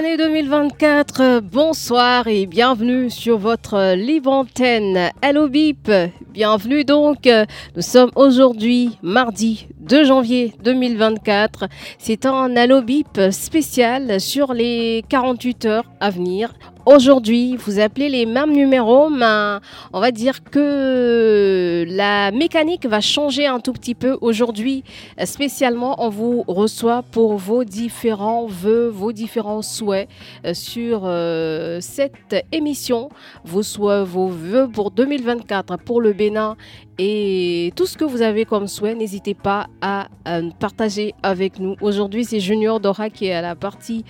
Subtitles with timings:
[0.00, 1.40] Année 2024.
[1.40, 5.90] Bonsoir et bienvenue sur votre libre antenne Hello Bip.
[6.32, 7.28] Bienvenue donc.
[7.76, 11.66] Nous sommes aujourd'hui mardi 2 janvier 2024.
[11.98, 16.54] C'est un Allo Bip spécial sur les 48 heures à venir.
[16.86, 19.58] Aujourd'hui, vous appelez les mêmes numéros, mais
[19.92, 24.16] on va dire que la mécanique va changer un tout petit peu.
[24.22, 24.82] Aujourd'hui,
[25.24, 30.08] spécialement, on vous reçoit pour vos différents vœux, vos différents souhaits
[30.46, 33.10] euh, sur euh, cette émission.
[33.44, 36.56] Vos souhaits, vos vœux pour 2024 pour le Bénin
[37.02, 40.08] et tout ce que vous avez comme souhait, n'hésitez pas à,
[40.58, 41.74] partager avec nous.
[41.80, 44.04] Aujourd'hui, c'est Junior Dora qui est à la partie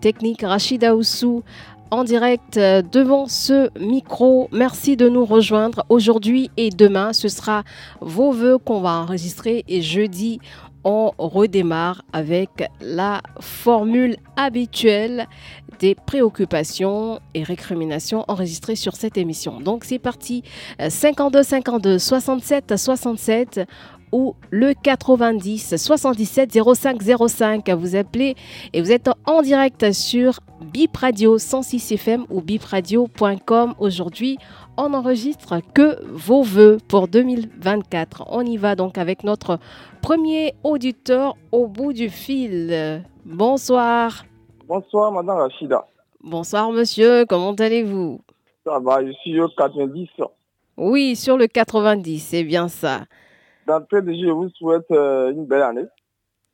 [0.00, 1.42] technique, Rachida Oussou
[1.90, 4.48] en direct euh, devant ce micro.
[4.52, 7.12] Merci de nous rejoindre aujourd'hui et demain.
[7.12, 7.62] Ce sera
[8.00, 10.40] vos voeux qu'on va enregistrer et jeudi,
[10.84, 15.26] on redémarre avec la formule habituelle
[15.80, 19.60] des préoccupations et récriminations enregistrées sur cette émission.
[19.60, 20.44] Donc c'est parti,
[20.88, 23.60] 52 52 67 67
[24.12, 27.70] ou le 90 77 05 05.
[27.70, 28.34] Vous appelez
[28.72, 33.74] et vous êtes en direct sur Bip Radio 106 FM ou bipradio.com.
[33.78, 34.38] Aujourd'hui,
[34.76, 38.24] on n'enregistre que vos voeux pour 2024.
[38.28, 39.58] On y va donc avec notre
[40.02, 43.02] premier auditeur au bout du fil.
[43.24, 44.24] Bonsoir.
[44.68, 45.86] Bonsoir, Madame Rachida.
[46.22, 47.24] Bonsoir, monsieur.
[47.26, 48.20] Comment allez-vous?
[48.64, 50.08] Ça va, je suis au 90.
[50.76, 53.04] Oui, sur le 90, c'est bien ça.
[53.66, 55.86] D'entrée de jeu, je vous souhaite euh, une belle année.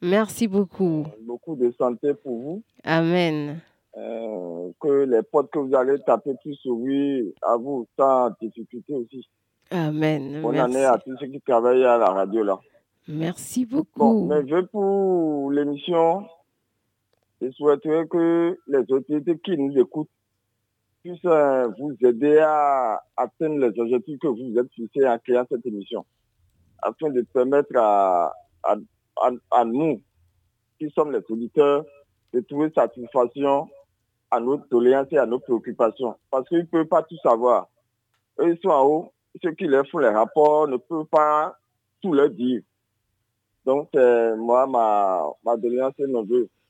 [0.00, 1.06] Merci beaucoup.
[1.26, 2.62] Beaucoup de santé pour vous.
[2.84, 3.60] Amen.
[3.98, 9.28] Euh, que les potes que vous allez taper plus oui à vous sans difficulté aussi.
[9.70, 10.40] Amen.
[10.40, 12.58] Bonne année à tous ceux qui travaillent à la radio là.
[13.06, 13.98] Merci beaucoup.
[13.98, 16.24] Bon, mais je pour l'émission,
[17.42, 20.08] je souhaiterais que les autorités qui nous écoutent
[21.02, 25.66] puissent euh, vous aider à atteindre les objectifs que vous êtes fixés en créant cette
[25.66, 26.06] émission
[26.82, 28.32] afin de permettre à,
[28.62, 30.00] à, nous,
[30.78, 31.84] qui sommes les auditeurs,
[32.32, 33.68] de trouver satisfaction
[34.30, 36.16] à nos doléances et à nos préoccupations.
[36.30, 37.68] Parce qu'ils ne peuvent pas tout savoir.
[38.40, 39.12] Eux, ils sont en haut.
[39.42, 41.56] Ceux qui leur font les rapports ne peuvent pas
[42.02, 42.62] tout leur dire.
[43.64, 46.24] Donc, moi, ma, ma doléance est nos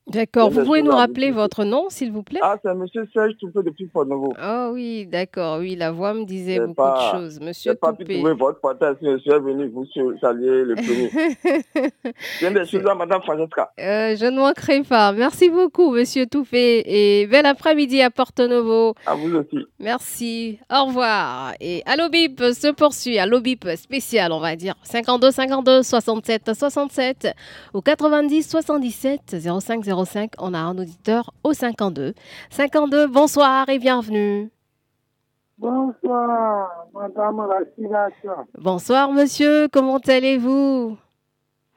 [0.08, 0.50] D'accord.
[0.50, 2.40] Vous pouvez nous rappeler votre nom, s'il vous plaît?
[2.42, 2.84] Ah, c'est M.
[3.12, 4.34] Serge Toupé depuis Port-Nouveau.
[4.36, 5.58] Ah oui, d'accord.
[5.60, 7.40] Oui, la voix me disait beaucoup de choses.
[7.40, 8.96] Monsieur pas pu trouver votre partage.
[9.00, 9.86] Je suis venu vous
[10.20, 11.10] saluer le premier.
[12.40, 13.70] Bien des choses à Mme Francesca.
[13.78, 15.12] Euh, je ne manquerai pas.
[15.12, 16.82] Merci beaucoup, Monsieur Toupé.
[16.84, 18.94] Et bel après-midi à Porto-Novo.
[19.06, 19.66] À vous aussi.
[19.78, 20.58] Merci.
[20.70, 21.52] Au revoir.
[21.60, 23.18] Et Allo Bip se poursuit.
[23.18, 24.74] Allo Bip spécial, on va dire.
[24.82, 27.28] 52 52 67 67
[27.72, 32.14] ou 90 77 05 05, on a un auditeur au 52.
[32.50, 34.50] 52, bonsoir et bienvenue.
[35.58, 38.08] Bonsoir, Madame Rachida.
[38.58, 40.96] Bonsoir, monsieur, comment allez-vous?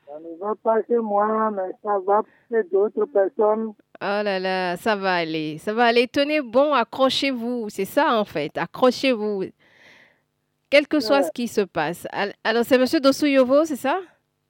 [0.08, 3.74] Ça ne va pas chez moi, mais ça va chez d'autres personnes.
[4.02, 6.08] Oh là là, ça va aller, ça va aller.
[6.08, 9.44] Tenez bon, accrochez-vous, c'est ça en fait, accrochez-vous.
[10.70, 12.08] Quel que soit ce qui se passe.
[12.44, 14.00] Alors, c'est monsieur Dosuyovo, c'est ça?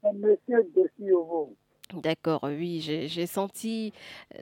[0.02, 1.54] C'est monsieur Dosuyovo.
[1.96, 3.94] D'accord, oui, j'ai senti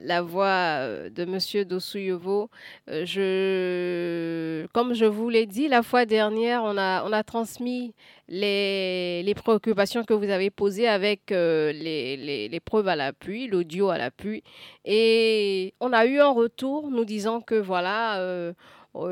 [0.02, 2.50] la voix de Monsieur Dossouyevo.
[2.88, 7.94] Euh, je, comme je vous l'ai dit la fois dernière, on a, transmis
[8.28, 14.42] les, les préoccupations que vous avez posées avec les, preuves à l'appui, l'audio à l'appui.
[14.84, 18.52] Et on a eu un retour nous disant que voilà,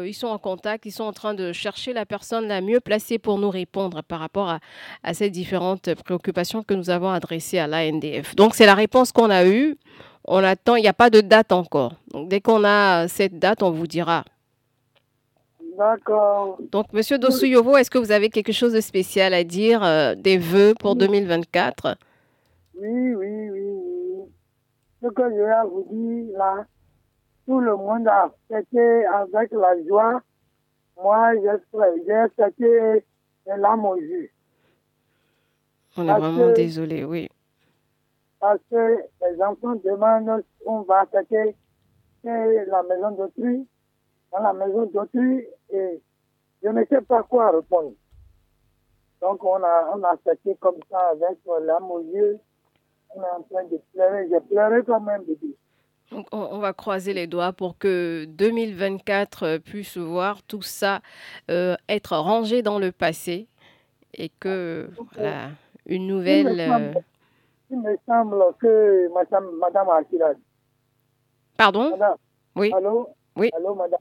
[0.04, 3.18] ils sont en contact, ils sont en train de chercher la personne la mieux placée
[3.18, 4.58] pour nous répondre par rapport
[5.02, 8.34] à, ces différentes préoccupations que nous avons adressées à l'ANDF.
[8.36, 9.76] Donc c'est la réponse qu'on a eue.
[10.24, 11.94] On attend, il n'y a pas de date encore.
[12.12, 14.24] Donc dès qu'on a cette date, on vous dira.
[15.76, 16.58] D'accord.
[16.70, 20.36] Donc, Monsieur Dossouyovo, est-ce que vous avez quelque chose de spécial à dire, euh, des
[20.36, 21.96] vœux pour 2024
[22.78, 24.24] Oui, oui, oui, oui.
[25.02, 26.66] Ce que je vais vous dire là,
[27.46, 30.20] tout le monde a fêté avec la joie.
[31.02, 33.04] Moi, j'ai fêté
[33.46, 34.30] les larmes aux yeux.
[35.96, 37.28] On est vraiment désolé, oui.
[38.40, 41.56] Parce que les enfants demandent on va fêter
[42.24, 43.66] la maison d'autrui,
[44.32, 46.00] dans la maison d'autrui, et
[46.62, 47.92] je ne sais pas quoi répondre.
[49.20, 52.38] Donc, on a, on a fêté comme ça avec l'âme aux yeux.
[53.14, 54.28] On est en train de pleurer.
[54.28, 55.56] J'ai pleuré quand même, bébé.
[56.12, 61.00] Donc, on, on va croiser les doigts pour que 2024 euh, puisse voir tout ça
[61.50, 63.48] euh, être rangé dans le passé
[64.14, 65.48] et que voilà,
[65.86, 66.60] une nouvelle.
[66.60, 66.92] euh,
[67.70, 70.32] Il me semble que madame, madame Akira,
[71.56, 71.90] Pardon?
[71.90, 72.16] Madame,
[72.56, 72.70] Oui.
[72.74, 73.08] allô?
[73.36, 73.50] Oui.
[73.56, 74.00] Allô, madame.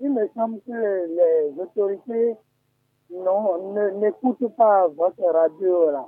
[0.00, 2.34] Il me semble que les autorités
[4.00, 6.06] n'écoutent pas votre radio là.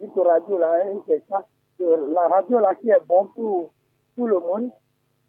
[0.00, 1.44] Radio là, hein, c'est ça.
[1.78, 1.84] que
[2.14, 3.72] La radio là qui est bon pour
[4.16, 4.70] tout le monde.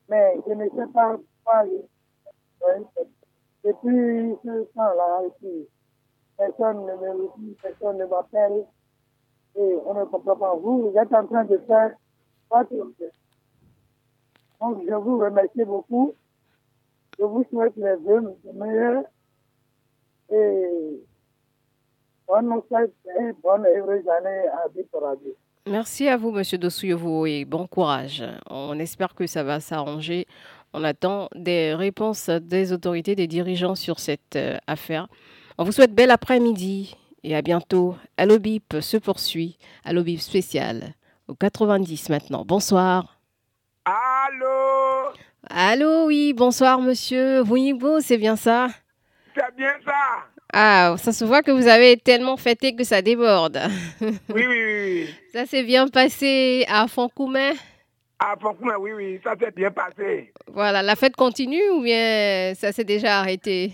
[0.09, 1.63] Mais je ne sais pas pourquoi.
[1.63, 2.81] ouais,
[3.63, 5.21] Depuis ce temps-là,
[6.37, 8.65] personne ne me dit, personne ne m'appelle.
[9.55, 10.55] Et on ne comprend pas.
[10.55, 11.95] Vous, vous êtes en train de faire
[12.49, 12.73] votre
[14.59, 16.15] donc, je vous remercie beaucoup.
[17.19, 17.95] Je vous souhaite les
[18.53, 19.03] meilleurs
[20.29, 21.03] et
[22.27, 22.61] bonne
[23.19, 25.35] et bonne heureuse année à Bip Radio.
[25.69, 28.23] Merci à vous, Monsieur Dossouyevo, et bon courage.
[28.49, 30.25] On espère que ça va s'arranger.
[30.73, 35.07] On attend des réponses des autorités, des dirigeants sur cette euh, affaire.
[35.57, 37.97] On vous souhaite bel après-midi et à bientôt.
[38.15, 39.57] Allo Bip se poursuit.
[39.83, 40.93] Allo Bip spécial
[41.27, 42.45] au 90 maintenant.
[42.45, 43.19] Bonsoir.
[43.83, 45.11] Allô
[45.49, 48.67] Allô, oui, bonsoir, Monsieur Wouibo, c'est bien ça
[49.35, 53.59] C'est bien ça Ah, ça se voit que vous avez tellement fêté que ça déborde.
[54.01, 55.09] Oui, oui, oui.
[55.33, 57.51] Ça s'est bien passé à Foncoumet
[58.17, 60.33] À Fonkoumé, oui, oui, ça s'est bien passé.
[60.47, 63.73] Voilà, la fête continue ou bien ça s'est déjà arrêté?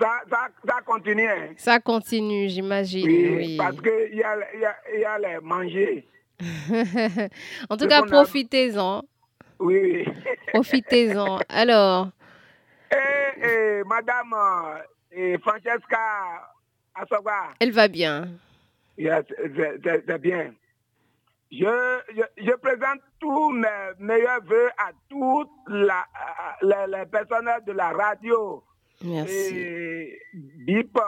[0.00, 1.26] Ça, ça, ça continue.
[1.28, 1.48] hein.
[1.56, 3.06] Ça continue, j'imagine.
[3.06, 3.56] Oui, Oui.
[3.56, 6.06] parce qu'il y a, il y, a, il y a les manger.
[7.70, 9.02] en tout cas, profitez-en.
[9.58, 10.04] Oui, oui.
[10.52, 11.38] Profitez-en.
[11.48, 12.08] Alors,
[12.92, 14.32] et, et Madame
[15.14, 16.50] et Francesca
[16.94, 18.28] Asogba, elle va bien.
[18.98, 20.54] yes, c'est- bien.
[21.52, 23.68] Je, je, je présente tous mes
[23.98, 28.64] meilleurs voeux à toutes la, à- les, personnels de la radio
[29.04, 29.56] Merci.
[29.56, 30.98] et BIP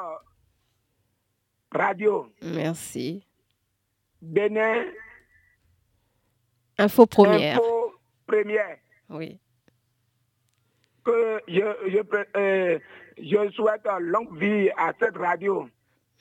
[1.72, 3.26] Radio Merci.
[4.22, 4.84] Bénin
[6.78, 7.56] Info première.
[7.56, 7.92] Info
[8.26, 8.76] Première.
[9.08, 9.38] Oui.
[11.04, 11.98] Que je, je,
[12.36, 12.78] euh,
[13.18, 15.68] je souhaite longue vie à cette radio.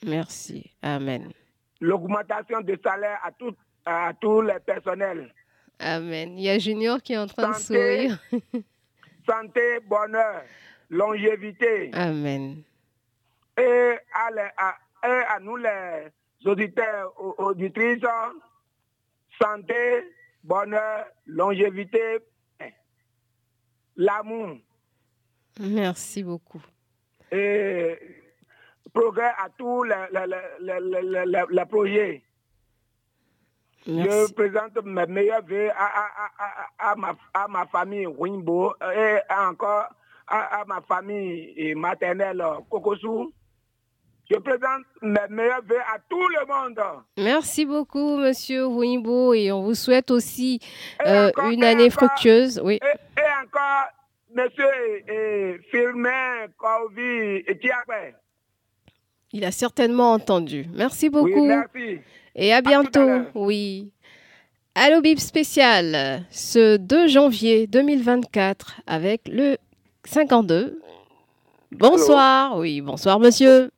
[0.06, 0.72] Merci.
[0.82, 1.32] Amen.
[1.82, 3.56] L'augmentation de salaire à, tout,
[3.86, 5.34] à tous les personnels.
[5.80, 6.38] Amen.
[6.38, 8.18] Il y a Junior qui est en train de sourire.
[9.28, 10.44] Santé, bonheur,
[10.90, 11.90] longévité.
[11.94, 12.62] Amen.
[13.58, 13.62] Et
[14.14, 16.12] à, les- à- et à nous les
[16.46, 18.04] auditeurs, au- auditrices,
[19.42, 20.04] santé,
[20.44, 22.20] bonheur, longévité,
[23.96, 24.58] l'amour
[25.60, 26.62] Merci beaucoup.
[27.36, 28.00] Et
[28.94, 29.50] progrès à
[31.26, 32.22] les- les projets.
[33.88, 38.74] Je présente mes meilleurs vœux à, à, à, à, à ma, à ma famille Wimbo
[38.96, 39.90] et encore
[40.28, 43.30] à, ma famille maternelle Kokosu.
[44.32, 46.82] Je présente mes meilleurs vœux à tout le monde.
[47.18, 50.60] Merci beaucoup, Monsieur Wimbo, et on vous souhaite aussi
[51.06, 52.60] euh, encore- une année encore- fructueuse.
[52.64, 52.80] Oui.
[52.82, 53.86] Et, et encore,
[54.36, 58.14] monsieur Firmin Kovi et Tiakwe.
[59.32, 60.66] Il a certainement entendu.
[60.74, 61.46] Merci Oui, beaucoup.
[61.46, 62.00] merci.
[62.36, 63.10] Et à bientôt.
[63.34, 63.92] oui.
[64.78, 69.56] Allo Bip spécial, ce 2 janvier 2024 avec le
[70.04, 70.82] 52.
[71.72, 72.58] Bonsoir.
[72.58, 73.72] Oui, bonsoir monsieur.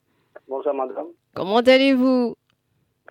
[0.48, 2.36] Bonsoir madame, Comment allez-vous?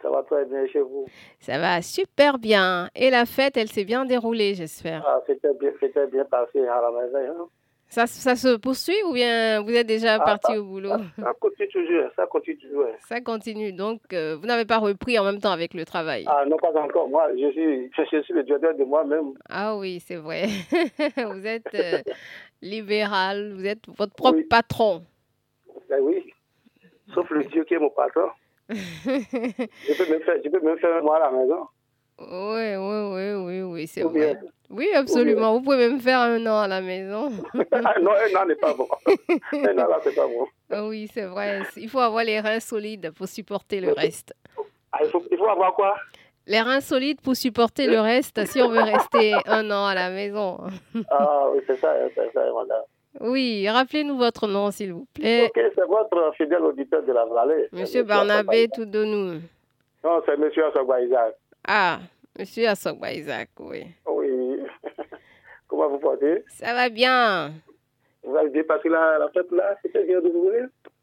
[0.07, 1.07] Ça va très bien chez vous.
[1.41, 2.89] Ça va super bien.
[2.95, 5.03] Et la fête, elle s'est bien déroulée, j'espère.
[5.07, 7.19] Ah, c'était bien, c'était bien passé à la maison.
[7.43, 7.47] hein.
[7.89, 10.91] Ça, ça se poursuit ou bien vous êtes déjà Ah, parti au boulot?
[11.21, 12.87] Ça continue toujours, ça continue toujours.
[13.09, 13.73] Ça continue.
[13.73, 16.25] Donc, euh, vous n'avez pas repris en même temps avec le travail?
[16.29, 17.09] Ah non, pas encore.
[17.09, 19.35] Moi, je suis, je suis le directeur de moi-même.
[19.49, 20.47] Ah oui, c'est vrai.
[21.17, 21.99] vous êtes euh,
[22.63, 24.45] libéral, vous êtes votre propre Oui.
[24.45, 25.03] patron.
[25.89, 26.33] Ben oui,
[27.15, 28.29] sauf le Dieu qui est mon patron.
[28.69, 31.67] Je peux même faire, je peux même faire moi à la maison.
[32.19, 34.39] Oui, oui, oui, oui, oui, c'est vrai.
[34.71, 35.53] Oui, absolument.
[35.55, 37.31] Vous pouvez même faire un an à la maison.
[37.73, 38.89] Ah, non, un an n'est pas bon.
[39.53, 40.47] un an là, c'est pas bon.
[40.71, 41.63] Ah oui, c'est vrai.
[41.77, 44.35] Il faut avoir les reins solides pour supporter le reste.
[44.93, 45.95] Ah, il, faut, il faut avoir quoi?
[46.47, 50.11] Les reins solides pour supporter le reste si on veut rester un an à la
[50.11, 50.59] maison.
[51.11, 52.83] Ah oui, c'est ça, c'est ça, madame.
[53.21, 55.47] Oui, rappelez-nous votre nom, s'il vous plaît.
[55.47, 57.69] Ok, c'est votre fidèle auditeur de la vallée.
[57.73, 58.69] Monsieur Barnabé.
[58.69, 59.41] Toudonou.
[60.05, 61.35] Non, c'est monsieur Assogba Isaac.
[61.67, 61.99] Ah,
[62.39, 63.87] Monsieur Assogba Isaac, oui.
[64.07, 64.59] Oui.
[65.69, 66.45] Comment vous portez?
[66.49, 67.53] Ça va bien.
[68.23, 69.77] Vous avez bien passé la, la fête là?
[69.83, 70.61] C'était bien de vous Oui,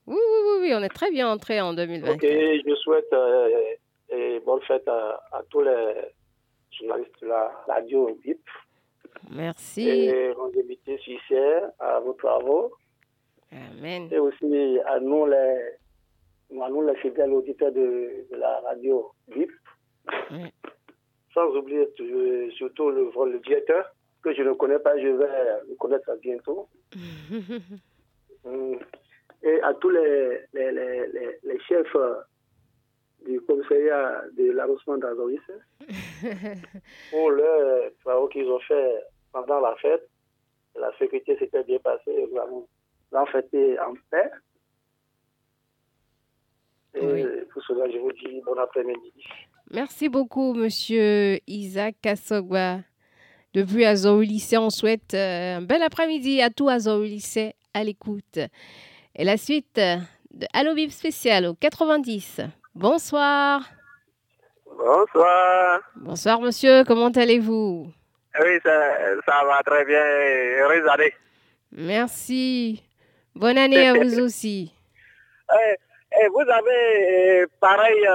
[0.08, 2.16] oui, oui, oui, on est très bien entré en 2024.
[2.16, 3.48] Ok, je souhaite euh,
[4.10, 5.94] et bonne fête à, à tous les
[6.72, 8.42] journalistes de la radio BIP
[9.32, 9.88] Merci.
[9.90, 12.74] et longévité suicidaire à vos travaux
[13.52, 14.08] Amen.
[14.12, 15.60] et aussi à nous les,
[16.62, 19.12] à nous les fidèles auditeurs de, de la radio.
[19.36, 19.48] Oui.
[21.34, 21.88] Sans oublier
[22.58, 23.86] surtout le, le directeur
[24.24, 25.28] que je ne connais pas, je vais
[25.70, 26.68] le connaître bientôt.
[28.46, 28.76] Mm.
[29.44, 32.16] Et à tous les, les, les, les, les chefs euh,
[33.26, 35.40] du commissariat de l'arrondissement d'Azoris
[37.10, 39.02] pour le travaux qu'ils ont fait
[39.34, 40.08] pendant la fête.
[40.80, 42.26] La sécurité s'était bien passée.
[42.32, 42.68] Nous avons
[43.12, 44.30] nous avons fêté en paix.
[46.96, 47.26] Et Oui.
[47.52, 49.12] pour cela, je vous dis bon après-midi.
[49.72, 52.80] Merci beaucoup, monsieur Isaac Kassogba.
[53.54, 58.40] Depuis Azor lycée, on souhaite euh, un bel après-midi à tout Azor lycée à l'écoute.
[59.16, 62.42] Et la suite de Allo Bib spécial au 90.
[62.74, 63.62] Bonsoir.
[64.76, 65.82] Bonsoir.
[65.96, 66.84] Bonsoir, monsieur.
[66.84, 67.92] Comment allez-vous?
[68.40, 68.72] Oui, ça,
[69.26, 70.02] ça va très bien.
[70.02, 71.14] Heureuse année.
[71.72, 72.84] Merci.
[73.36, 74.74] Bonne année à vous aussi.
[75.52, 75.76] Eh,
[76.22, 78.08] eh, vous avez eh, pareil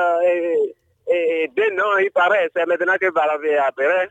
[1.10, 2.50] eh, deux noms, il paraît.
[2.54, 4.08] C'est maintenant que vous l'avez appelé.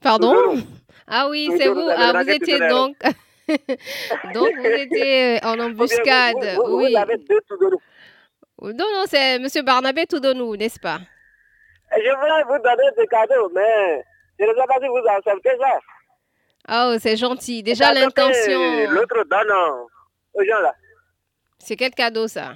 [0.00, 0.56] Pardon?
[1.06, 1.88] Ah oui, c'est vous.
[1.88, 2.96] Ah, vous étiez donc.
[4.34, 6.36] donc, vous étiez euh, en embuscade.
[6.56, 6.92] Vous, vous, vous, oui.
[6.92, 8.72] vous avez deux tout de nous.
[8.72, 10.98] Non, non, c'est monsieur Barnabé Toudonou, n'est-ce pas?
[11.92, 14.04] Je voulais vous donner des cadeaux, mais
[14.38, 15.78] je ne sais pas si vous acceptez ça.
[16.68, 17.62] Oh, c'est gentil.
[17.62, 18.90] Déjà, l'intention.
[18.90, 19.52] L'autre donne
[20.34, 20.74] aux gens là.
[21.58, 22.54] C'est quel cadeau, ça?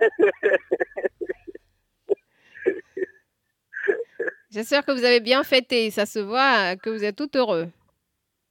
[4.50, 5.90] J'espère que vous avez bien fêté.
[5.90, 7.68] Ça se voit que vous êtes tout heureux.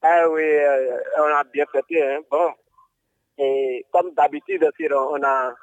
[0.02, 2.20] Ah oui, euh, on a bien fêté, hein.
[2.30, 2.52] Bon.
[3.38, 5.54] Et comme d'habitude on a,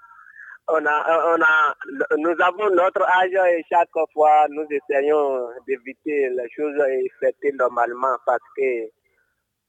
[0.68, 1.74] on a, on a,
[2.16, 8.16] nous avons notre âge et chaque fois nous essayons d'éviter les choses et fêter normalement
[8.24, 8.88] parce que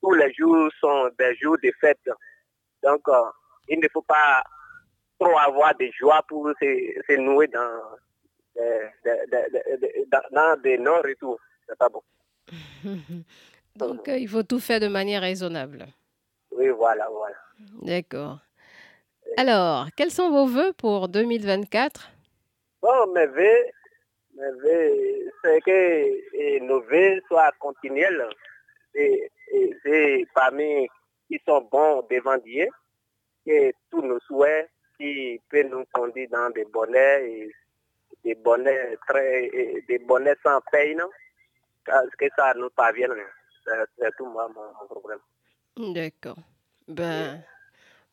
[0.02, 2.00] tous les jours sont des jours de fête.
[2.84, 3.14] Donc, euh,
[3.68, 4.44] il ne faut pas
[5.20, 7.82] trop avoir de joie pour se, se nouer dans,
[10.64, 11.38] des- dans, tout.
[11.68, 12.02] C'est pas bon.
[13.76, 15.86] Donc, euh, il faut tout faire de manière raisonnable.
[16.52, 17.36] Oui, voilà, voilà.
[17.82, 18.40] D'accord.
[19.38, 22.10] Alors, quels sont vos voeux pour 2024
[22.82, 23.66] Bon, mes vœux,
[24.36, 28.28] mes vœux, c'est que nos vœux soient continuels.
[28.96, 30.88] Et, et c'est parmi
[31.28, 32.68] qui sont bons devant Dieu.
[33.46, 34.70] Et tous nos souhaits
[35.00, 37.52] qui peuvent nous conduire dans des bonnets et
[38.24, 41.02] des bonnets très, et des bonnets sans peine.
[41.84, 43.14] Que que ça nous parvienne.
[43.66, 45.20] C'est c'est tout moi, mon, mon problème.
[45.78, 46.38] D'accord.
[46.88, 47.44] Ben,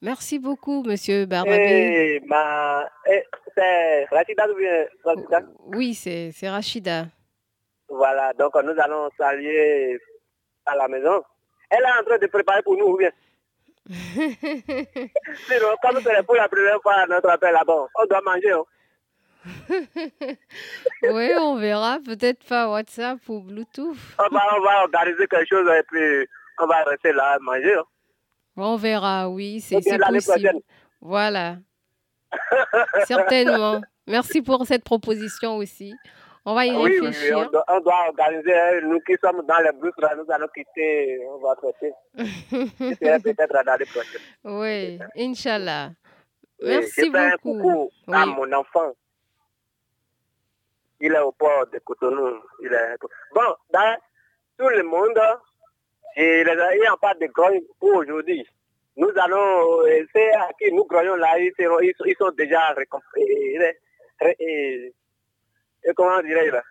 [0.02, 2.20] merci beaucoup, monsieur Barnabé.
[2.26, 3.24] Ma, et
[3.54, 5.40] c'est Rachida ou bien Rachida?
[5.66, 7.06] Oui, c'est c'est Rachida.
[7.88, 9.98] Voilà, donc nous allons saluer
[10.66, 11.22] à la maison.
[11.70, 13.10] Elle est en train de préparer pour nous, ou bien?
[13.88, 18.52] Sinon, comme c'est pour la première fois notre appel là-bas, on doit manger.
[18.52, 18.64] hein.
[21.04, 21.98] oui, on verra.
[22.04, 23.96] Peut-être pas WhatsApp ou Bluetooth.
[24.18, 26.26] On, va, on va organiser quelque chose et puis
[26.58, 27.74] on va rester là à manger.
[27.74, 27.84] hein.
[28.60, 29.98] On verra, oui, c'est possible.
[30.26, 30.60] prochaine.
[31.00, 31.56] Voilà.
[33.06, 33.80] Certainement.
[34.06, 35.94] Merci pour cette proposition aussi.
[36.44, 37.38] On va y Oui, oui, oui, réfléchir.
[37.38, 38.54] on doit, on doit organiser.
[38.54, 38.80] hein.
[38.84, 41.92] Nous qui sommes dans les bus, là, nous allons quitter, on va traiter.
[43.00, 44.20] C'est peut-être l'année prochaine.
[44.44, 45.90] oui, Inch'Allah.
[46.60, 47.62] Oui, Merci beaucoup.
[47.62, 48.34] coucou à Oui.
[48.34, 48.92] mon enfant.
[51.00, 52.40] Il est au port de Cotonou.
[52.60, 52.96] Il est...
[53.34, 53.96] Bon, dans
[54.58, 55.20] tout le monde,
[56.20, 58.44] et les- il n'y a pas de grogne pour aujourd'hui.
[58.96, 62.30] Nous allons, euh, c'est à qui nous grognons là, ils, seront- ils sont- ils sont
[62.32, 63.74] déjà récompensés.
[64.40, 64.92] Et,
[65.96, 66.62] comment dirais-je là?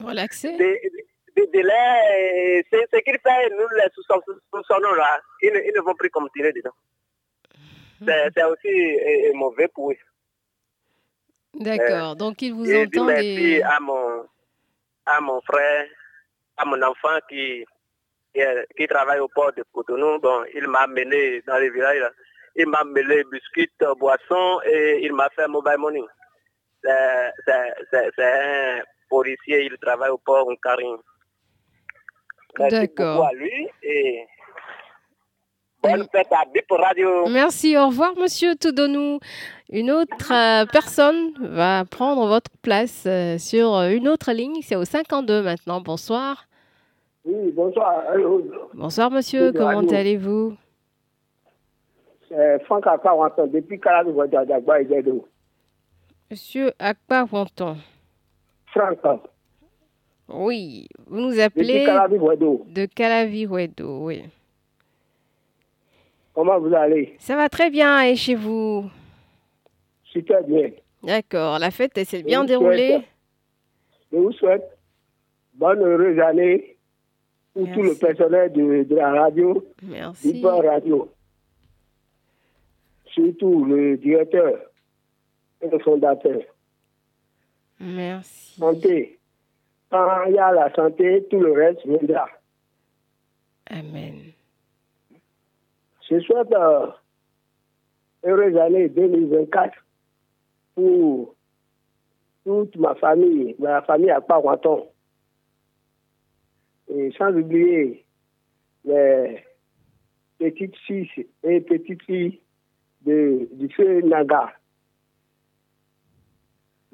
[0.00, 0.56] Relaxé.
[0.56, 5.94] des, délais, c'est ce qu'il fait, nous les sous-sonnons là, ils, ne- ils ne vont
[5.94, 6.74] plus continuer dedans.
[8.04, 8.68] C'est c'est aussi
[8.98, 9.96] euh, mauvais pour eux.
[11.54, 12.16] D'accord.
[12.16, 13.62] Donc, il vous Je dis entend merci des...
[13.62, 14.26] à mon,
[15.06, 15.86] à mon frère,
[16.56, 17.64] à mon enfant qui,
[18.34, 20.18] qui, travaille au port de Cotonou.
[20.20, 21.98] Bon, il m'a amené dans les villages.
[22.00, 22.10] là.
[22.56, 26.00] Il m'a amené biscuits, euh, boissons et il m'a fait mobile money.
[26.82, 30.96] C'est- un policier, il travaille au port en Karim.
[32.58, 33.16] Merci D'accord.
[33.16, 34.26] beaucoup à lui et
[35.82, 37.26] bonne fête à Bip Radio.
[37.28, 39.20] Merci, au revoir, monsieur Toudonou.
[39.70, 44.60] Une autre euh, personne va prendre votre place euh, sur une autre ligne.
[44.62, 45.80] C'est au 52 maintenant.
[45.80, 46.46] Bonsoir.
[47.24, 48.02] Oui, bonsoir.
[48.74, 49.52] Bonsoir, monsieur.
[49.52, 50.56] Comment allez-vous?
[52.28, 55.26] C'est Franck Akpawanton, depuis Calabi Wadjadagba et Dedo.
[56.30, 57.76] Monsieur Akpawanton.
[58.66, 58.98] Franck.
[60.28, 64.22] Oui, vous nous appelez de Calaviruedo, oui.
[66.32, 67.16] Comment vous allez?
[67.18, 68.88] Ça va très bien et chez vous?
[70.04, 70.70] Super bien.
[71.02, 73.02] D'accord, la fête s'est bien déroulée?
[74.12, 74.78] Je vous souhaite
[75.54, 76.76] bonne heureuse année
[77.54, 81.10] pour tout le personnel de, de la radio, du Radio.
[83.06, 84.60] Surtout le directeur
[85.60, 86.42] et le fondateur.
[87.80, 88.58] Merci.
[88.58, 89.18] Santé.
[89.90, 92.28] Quand il y a la santé, tout le reste viendra.
[93.66, 94.32] Amen.
[96.08, 96.86] Je souhaite euh,
[98.24, 99.74] heureuse année 2024
[100.74, 101.34] pour
[102.44, 104.86] toute ma famille, ma famille à Parouanton.
[106.92, 108.04] Et sans oublier
[108.84, 109.44] les
[110.38, 111.08] petites filles
[111.44, 112.40] et petites filles
[113.06, 114.52] de, du feu Naga.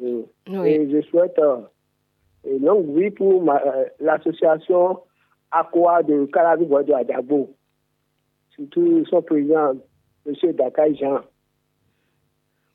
[0.02, 0.68] Et, Oui.
[0.68, 1.62] et je souhaite euh,
[2.46, 5.00] une longue vie pour euh, l'association
[5.50, 7.56] Aqua de Calabi Boisdo Adabo
[8.56, 9.74] surtout son président,
[10.26, 10.52] M.
[10.52, 11.20] Dakai Jean.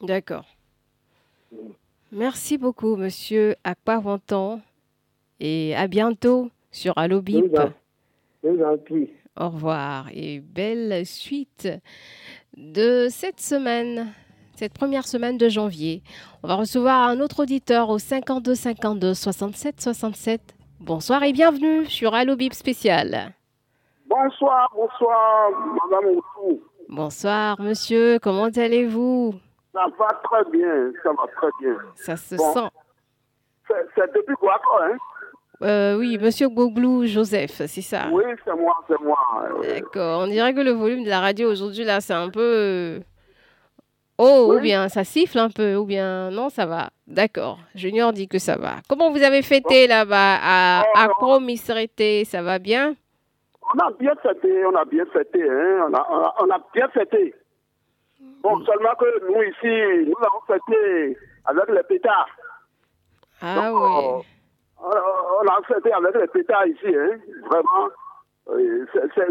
[0.01, 0.45] D'accord.
[2.11, 4.61] Merci beaucoup, monsieur Akpawanton.
[5.39, 7.57] Et à bientôt sur Allo Bip.
[9.39, 11.69] Au revoir et belle suite
[12.57, 14.11] de cette semaine,
[14.55, 16.01] cette première semaine de janvier.
[16.43, 20.41] On va recevoir un autre auditeur au 52 52 67 67.
[20.79, 23.33] Bonsoir et bienvenue sur Allo Bip spécial.
[24.07, 25.51] Bonsoir, bonsoir,
[25.89, 26.61] Madame Outou.
[26.89, 29.33] Bonsoir monsieur, comment allez-vous?
[29.71, 31.77] Ça va très bien, ça va très bien.
[31.95, 32.53] Ça se Bon.
[32.53, 32.69] sent.
[33.67, 34.97] C'est- C'est depuis Guaco, hein
[35.63, 38.07] Euh, oui, monsieur Goglou Joseph, c'est ça?
[38.11, 39.17] Oui, c'est moi, c'est moi.
[39.63, 42.99] Euh, D'accord, on dirait que le volume de la radio aujourd'hui là, c'est un peu
[44.17, 46.89] Oh, ou bien ça siffle un peu, ou bien non, ça va.
[47.07, 48.75] D'accord, Junior dit que ça va.
[48.87, 51.13] Comment vous avez fêté là-bas à, à Oh.
[51.17, 52.95] Promisérité Ça va bien?
[53.73, 56.61] On a bien fêté, on a bien fêté, hein on a, on a, on a
[56.73, 57.33] bien fêté.
[58.43, 62.27] Bon, seulement que nous ici, nous avons fêté avec les pétards.
[63.41, 64.27] Ah Donc, oui.
[64.83, 64.99] Euh,
[65.41, 67.17] on a fêté avec les pétards ici, hein
[67.49, 67.89] Vraiment,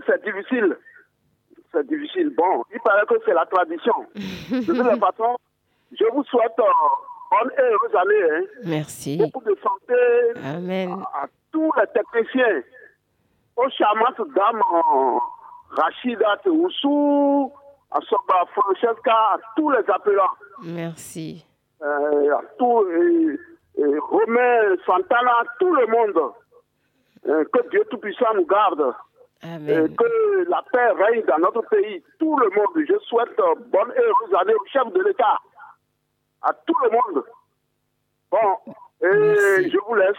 [0.06, 0.76] c'est- difficile.
[1.72, 2.30] C'est difficile.
[2.36, 3.94] Bon, il paraît que c'est la tradition.
[4.14, 5.36] De toute façon,
[5.92, 6.64] je vous souhaite euh,
[7.30, 8.30] bonne et heureuse année.
[8.32, 8.44] Hein.
[8.64, 9.18] Merci.
[9.18, 10.90] Beaucoup de santé Amen.
[11.14, 12.62] à, à tous les techniciens,
[13.56, 15.18] aux charmantes dames euh,
[15.70, 17.52] Rachida Oussou,
[17.92, 20.34] à Soba Francesca, à tous les appelants,
[20.64, 21.44] Merci.
[21.82, 23.36] euh, à tous, euh,
[23.78, 26.32] Romain, Santana, tout le monde.
[27.28, 28.94] Euh, que Dieu Tout-Puissant nous garde.
[29.42, 29.96] Amen.
[29.96, 32.86] que la paix règne dans notre pays, tout le monde.
[32.86, 35.38] Je souhaite bonne et heureuse année au chef de l'État,
[36.42, 37.24] à tout le monde.
[38.30, 40.16] Bon, et je vous laisse,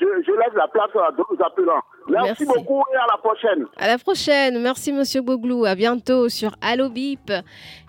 [0.00, 1.82] je, je laisse la place à d'autres appelants.
[2.08, 2.44] Merci.
[2.44, 3.66] Merci, beaucoup et à la prochaine.
[3.76, 4.62] À la prochaine.
[4.62, 5.66] Merci, Monsieur Goglou.
[5.66, 7.30] À bientôt sur Allo Bip.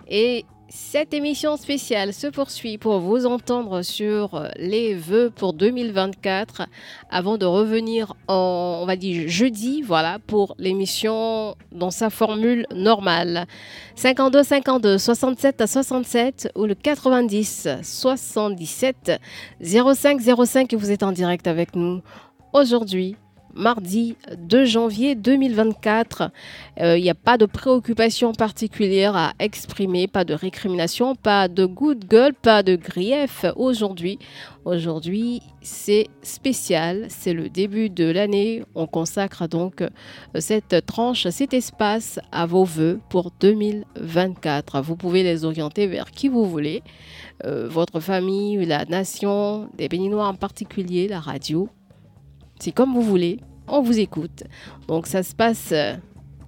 [0.06, 6.62] Et cette émission spéciale se poursuit pour vous entendre sur les vœux pour 2024
[7.10, 13.46] avant de revenir en, on va dire, jeudi, voilà, pour l'émission dans sa formule normale.
[13.96, 19.12] 52 52 67 à 67 ou le 90 77
[19.60, 22.00] 05 05 et vous êtes en direct avec nous
[22.52, 23.16] aujourd'hui
[23.54, 26.30] mardi 2 janvier 2024.
[26.80, 31.64] Euh, Il n'y a pas de préoccupation particulière à exprimer, pas de récrimination, pas de
[31.66, 34.18] good gueule, pas de grief aujourd'hui.
[34.64, 38.62] Aujourd'hui, c'est spécial, c'est le début de l'année.
[38.74, 39.88] On consacre donc euh,
[40.38, 44.80] cette tranche, cet espace à vos voeux pour 2024.
[44.80, 46.82] Vous pouvez les orienter vers qui vous voulez,
[47.44, 51.68] euh, votre famille, la nation, des Béninois en particulier, la radio.
[52.64, 54.44] C'est comme vous voulez, on vous écoute.
[54.88, 55.96] Donc ça se passe euh,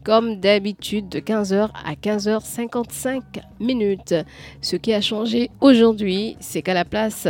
[0.02, 3.20] comme d'habitude de 15h à 15h55
[3.60, 4.14] minutes.
[4.62, 7.28] Ce qui a changé aujourd'hui, c'est qu'à la place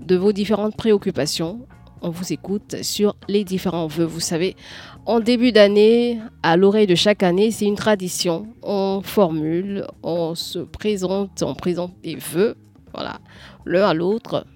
[0.00, 1.66] de vos différentes préoccupations,
[2.00, 4.06] on vous écoute sur les différents vœux.
[4.06, 4.56] Vous savez,
[5.04, 8.46] en début d'année, à l'oreille de chaque année, c'est une tradition.
[8.62, 12.56] On formule, on se présente, on présente des vœux,
[12.94, 13.18] voilà,
[13.66, 14.46] l'un à l'autre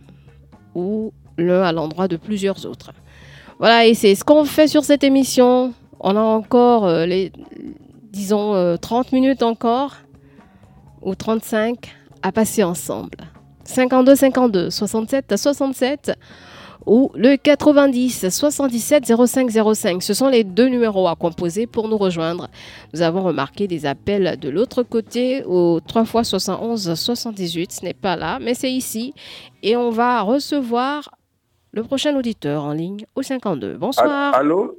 [0.75, 2.93] ou l'un à l'endroit de plusieurs autres.
[3.59, 5.73] Voilà, et c'est ce qu'on fait sur cette émission.
[6.01, 7.33] On a encore euh, les,
[8.13, 9.95] disons, euh, 30 minutes encore,
[11.01, 13.17] ou 35, à passer ensemble.
[13.65, 16.13] 52, 52, 67 à 67,
[16.85, 20.03] ou le 90 77 05 05.
[20.03, 22.49] Ce sont les deux numéros à composer pour nous rejoindre.
[22.93, 27.73] Nous avons remarqué des appels de l'autre côté au 3 x 71 78.
[27.73, 29.15] Ce n'est pas là, mais c'est ici.
[29.63, 31.11] Et on va recevoir
[31.77, 33.77] le prochain auditeur en ligne au 52.
[33.77, 34.35] Bonsoir.
[34.35, 34.79] Allô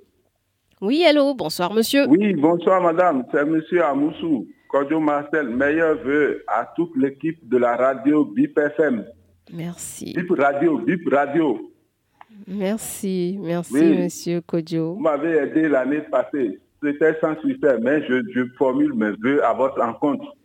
[0.82, 2.08] Oui, allô, bonsoir monsieur.
[2.08, 4.48] Oui, bonsoir madame, c'est monsieur Amoussou.
[4.68, 9.06] Kodio Marcel, meilleur vœu à toute l'équipe de la radio BIP FM.
[9.54, 10.12] Merci.
[10.14, 11.72] BIP Radio, BIP Radio.
[12.48, 13.98] Merci, merci Oui.
[14.00, 14.96] monsieur Kodjo.
[14.96, 16.60] Vous m'avez aidé l'année passée.
[16.84, 20.36] C'était sans succès, mais je, je formule mes vœux à votre rencontre.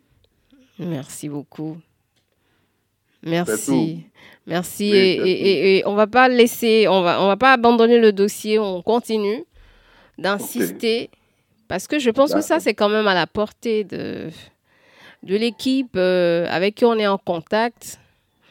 [0.78, 1.76] Merci beaucoup.
[3.24, 4.04] Merci.
[4.46, 4.90] Merci.
[4.92, 8.82] Oui, et, on va pas laisser, on va, on va pas abandonner le dossier, on
[8.82, 9.44] continue
[10.18, 11.10] d'insister
[11.68, 14.28] parce que je pense que ça, c'est quand même à la portée de,
[15.22, 17.98] de l'équipe euh, avec qui on est en contact.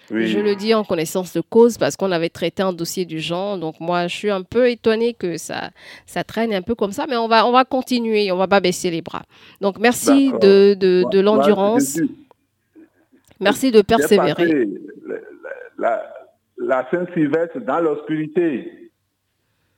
[0.10, 0.28] Oui.
[0.28, 3.58] Je le dis en connaissance de cause parce qu'on avait traité un dossier du genre.
[3.58, 5.70] Donc moi, je suis un peu étonnée que ça,
[6.06, 8.60] ça traîne un peu comme ça, mais on va, on va continuer, on va pas
[8.60, 9.24] baisser les bras.
[9.62, 12.12] Donc merci de, de, de moi, l'endurance, je suis-
[13.40, 14.68] merci de persévérer.
[15.82, 16.02] La,
[16.58, 18.92] la- Saint-Sylvestre dans l'obscurité.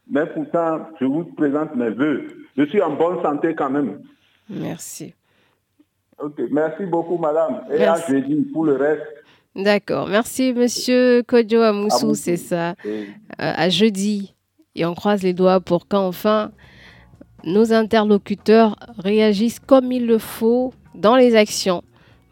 [0.10, 2.28] Mais pourtant, je vous présente mes vœux.
[2.58, 4.02] Je suis en bonne santé quand même.
[4.50, 5.14] Merci.
[6.20, 7.62] Ok, Merci beaucoup, madame.
[7.74, 8.04] Et Merci.
[8.04, 9.02] à jeudi pour le reste.
[9.56, 10.08] D'accord.
[10.08, 12.16] Merci, monsieur Kodjo Amoussou, Amoussou.
[12.22, 12.76] c'est ça.
[12.86, 13.08] Et-
[13.42, 14.34] Euh, à jeudi.
[14.76, 16.52] Et on croise les doigts pour qu'enfin
[17.46, 21.84] nos interlocuteurs réagissent comme il le faut dans les actions.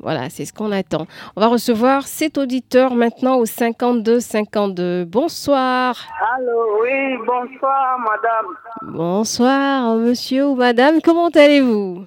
[0.02, 1.06] Voilà, c'est ce qu'on attend.
[1.36, 5.06] On va recevoir cet auditeur maintenant au 52 52.
[5.06, 5.96] Bonsoir.
[6.36, 8.48] Allô, oui, bonsoir, madame.
[8.82, 11.02] Bonsoir, monsieur ou madame.
[11.04, 12.06] Comment allez-vous?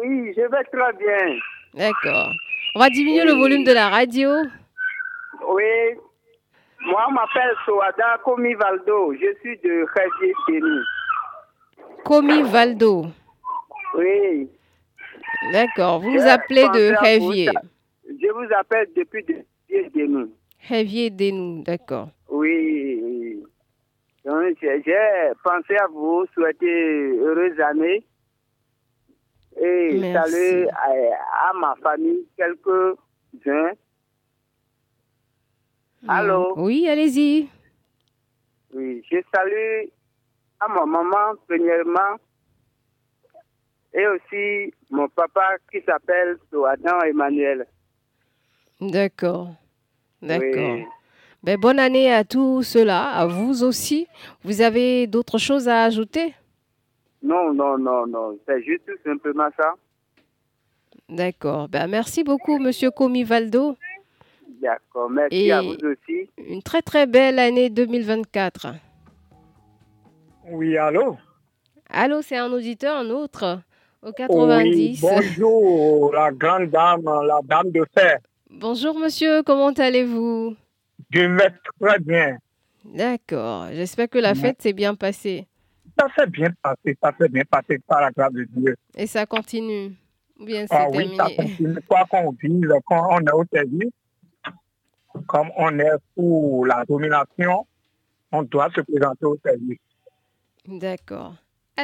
[0.00, 1.36] Oui, je vais très bien.
[1.74, 2.30] D'accord.
[2.74, 4.30] On va diminuer le volume de la radio.
[5.48, 5.98] Oui,
[6.80, 9.12] moi, je m'appelle Soada Komi Valdo.
[9.12, 9.86] Je suis de
[10.48, 10.84] Denis.
[12.04, 13.06] Comi Valdo.
[13.98, 14.48] Oui,
[15.52, 16.00] D'accord.
[16.00, 16.94] Vous vous appelez de.
[17.00, 17.50] Révier.
[18.06, 20.30] je vous appelle depuis de Régier Denis.
[20.68, 21.62] Révier Denou.
[21.64, 22.08] D'accord.
[22.28, 23.42] Oui.
[24.24, 28.04] Donc, j'ai pensé à vous souhaiter heureuse année
[29.60, 30.32] et Merci.
[30.32, 33.72] saluer à, à ma famille quelques-uns.
[36.08, 36.54] Allô?
[36.56, 37.48] Oui, allez-y.
[38.74, 39.88] Oui, je salue
[40.60, 42.16] à ma maman premièrement
[43.94, 47.66] et aussi mon papa qui s'appelle Adam Emmanuel.
[48.80, 49.48] D'accord.
[50.20, 50.74] D'accord.
[50.74, 50.84] Oui.
[51.42, 54.06] Ben, bonne année à tous ceux-là, à vous aussi.
[54.44, 56.34] Vous avez d'autres choses à ajouter?
[57.22, 59.74] Non, non, non, non, c'est juste tout simplement ça.
[61.08, 61.68] D'accord.
[61.68, 63.76] Ben, merci beaucoup, Monsieur Comi Valdo.
[64.60, 66.30] D'accord, merci Et- à vous aussi.
[66.38, 68.68] Une très très belle année 2024.
[70.48, 71.16] Oui, allô?
[71.90, 73.60] Allô, c'est un auditeur, un autre
[74.02, 75.00] au 90.
[75.02, 78.18] Oui, bonjour, la grande dame, la dame de fer.
[78.50, 80.56] Bonjour, monsieur, comment allez-vous?
[81.10, 82.38] Je vais très bien.
[82.84, 83.68] D'accord.
[83.72, 85.46] J'espère que la fête s'est bien passée.
[85.98, 88.76] Ça s'est bien passé, ça s'est bien passé par la grâce de Dieu.
[88.96, 89.94] Et ça continue.
[90.40, 91.76] Ou bien c'est Ah oui, ça continue.
[91.88, 93.92] Quoi qu'on dise, quand on est au service,
[95.26, 97.66] comme on est pour la domination,
[98.32, 99.78] on doit se présenter au service.
[100.66, 101.34] D'accord.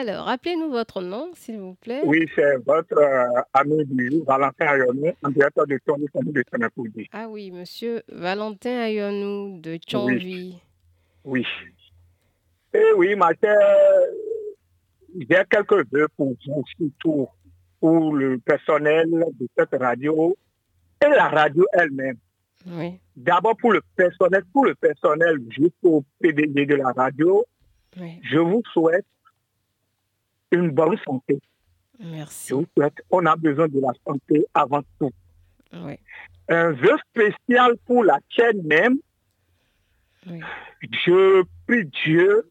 [0.01, 2.03] Alors, rappelez-nous votre nom, s'il vous plaît.
[2.05, 7.09] Oui, c'est votre euh, ami du Valentin Ayoné, en directeur de Famille de Sénécoudi.
[7.13, 10.57] Ah oui, monsieur Valentin Ayonou de Tchonvi.
[11.25, 11.45] Oui.
[12.73, 13.59] Et oui, ma chère,
[15.19, 17.27] j'ai quelques vœux pour vous, surtout
[17.81, 20.37] pour le personnel de cette radio
[21.05, 22.19] et la radio elle-même.
[22.69, 27.45] Oui, D'abord pour le personnel, pour le personnel jusqu'au PDG de la radio,
[28.01, 28.21] oui.
[28.23, 29.05] je vous souhaite
[30.51, 31.39] une bonne santé.
[31.99, 32.49] Merci.
[32.51, 35.11] Je vous souhaite, on a besoin de la santé avant tout.
[35.73, 35.99] Oui,
[36.49, 38.97] Un vœu spécial pour la chaîne même,
[40.27, 40.41] oui.
[40.83, 42.51] Je prie Dieu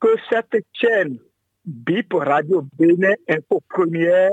[0.00, 1.18] que cette chaîne
[1.64, 4.30] BIP Radio Bénin Info Première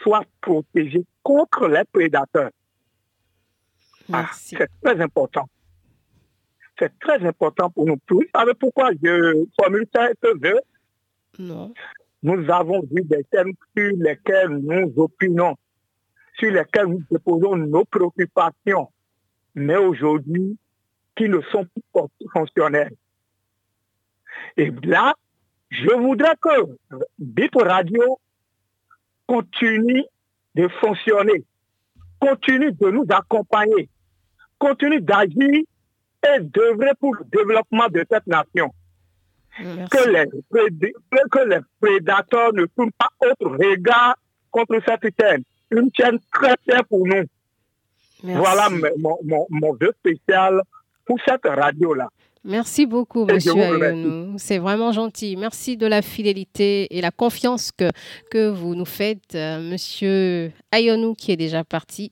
[0.00, 2.50] soit protégée contre les prédateurs.
[4.12, 4.56] Ah, Merci.
[4.56, 5.48] c'est très important.
[6.78, 7.96] C'est très important pour nous.
[8.08, 10.60] Vous savez pourquoi je formule ce vœu?
[11.38, 15.54] Nous avons vu des thèmes sur lesquels nous opinons,
[16.38, 18.90] sur lesquels nous déposons nos préoccupations,
[19.54, 20.56] mais aujourd'hui,
[21.16, 22.92] qui ne sont plus fonctionnels.
[24.56, 25.14] Et là,
[25.70, 26.76] je voudrais que
[27.18, 28.18] BIP Radio
[29.26, 30.04] continue
[30.54, 31.44] de fonctionner,
[32.20, 33.88] continue de nous accompagner,
[34.58, 38.72] continue d'agir et d'œuvrer pour le développement de cette nation.
[39.58, 40.26] Que les,
[41.30, 44.16] que les prédateurs ne tournent pas autre regard
[44.50, 45.42] contre cette chaîne.
[45.70, 47.24] Une chaîne très chère pour nous.
[48.22, 50.60] Voilà mon, mon, mon vœu spécial
[51.04, 52.08] pour cette radio-là.
[52.46, 54.34] Merci beaucoup, Monsieur Ayonou.
[54.38, 55.36] C'est vraiment gentil.
[55.36, 57.90] Merci de la fidélité et la confiance que,
[58.30, 62.10] que vous nous faites, euh, Monsieur Ayonou, qui est déjà parti.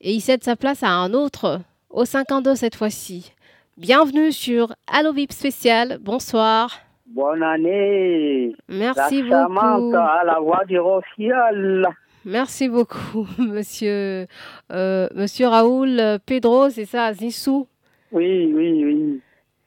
[0.00, 3.32] Et il cède sa place à un autre, au 52 cette fois-ci.
[3.76, 5.98] Bienvenue sur Allo VIP spécial.
[6.00, 6.70] Bonsoir.
[7.06, 8.54] Bonne année.
[8.68, 9.96] Merci beaucoup.
[9.96, 11.88] à la voix du Rossial.
[12.24, 14.26] Merci beaucoup, monsieur,
[14.72, 17.66] euh, monsieur Raoul Pedro, c'est ça, Zissou?
[18.12, 19.20] Oui, oui, oui.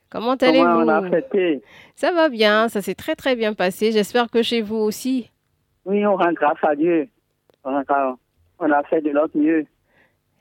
[0.09, 1.61] Comment allez-vous on a fêté?
[1.95, 3.91] Ça va bien, ça s'est très très bien passé.
[3.91, 5.29] J'espère que chez vous aussi.
[5.83, 7.09] Oui, on rend grâce à Dieu.
[7.65, 9.65] On a, fait de notre mieux.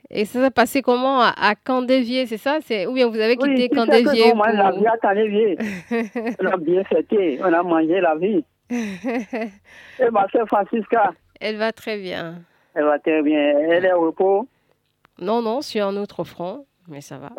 [0.09, 2.59] Et ça s'est passé comment à, à Candévier, c'est ça?
[2.61, 2.87] C'est...
[2.87, 4.45] Ou bien vous avez quitté oui, Candévier pour...
[4.45, 5.57] la vie à Candévier.
[6.39, 8.43] on a bien fêté, on a mangé la vie.
[8.69, 12.35] Et ma soeur Francisca Elle va très bien.
[12.73, 13.57] Elle va très bien.
[13.59, 14.47] Elle est au repos?
[15.19, 17.31] Non, non, sur un autre front, mais ça va.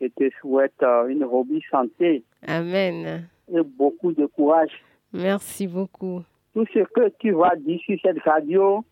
[0.00, 2.24] Je te souhaite euh, une robust santé.
[2.46, 3.28] Amen.
[3.52, 4.72] Et beaucoup de courage.
[5.12, 6.22] Merci beaucoup.
[6.54, 8.84] Tout ce que tu vas dire sur cette radio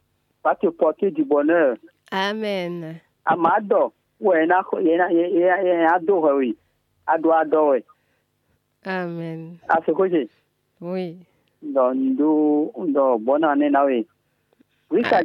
[0.44, 1.76] va te porter du bonheur.
[2.12, 3.00] Amen.
[3.24, 3.92] Amado.
[4.20, 4.36] Oui,
[5.86, 6.56] adore, oui.
[7.06, 7.78] Ado, adore.
[8.84, 9.56] Amen.
[9.68, 10.28] À ce que
[10.80, 11.16] Oui.
[11.62, 14.06] Donc, donc, bonne année, oui.
[14.90, 15.22] Oui, ça a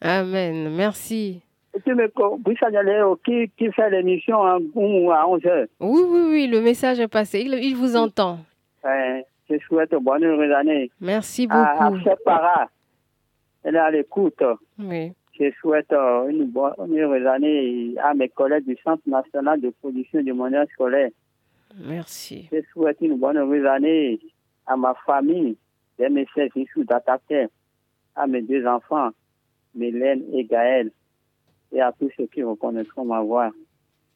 [0.00, 0.74] Amen.
[0.74, 1.40] Merci.
[1.84, 2.08] Tu me
[3.24, 5.66] qui, qui fait l'émission à 11h.
[5.80, 7.40] Oui, oui, oui, le message est passé.
[7.40, 8.40] Il, il vous entend.
[9.48, 10.90] je souhaite bonne heureuse année.
[11.00, 11.60] Merci beaucoup.
[11.60, 11.86] À,
[12.26, 12.68] à
[13.64, 14.42] elle est à l'écoute.
[14.78, 15.12] Oui.
[15.38, 20.22] Je souhaite euh, une bonne heureuse année à mes collègues du Centre national de production
[20.22, 21.10] du mondial scolaire.
[21.76, 22.48] Merci.
[22.52, 24.20] Je souhaite une bonne heureuse année
[24.66, 25.56] à ma famille,
[25.98, 27.48] des messieurs issus d'Attaquer,
[28.14, 29.10] à mes deux enfants,
[29.74, 30.92] Mélène et Gaël
[31.72, 33.50] et à tous ceux qui reconnaîtront ma voix.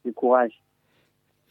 [0.05, 0.53] Du courage.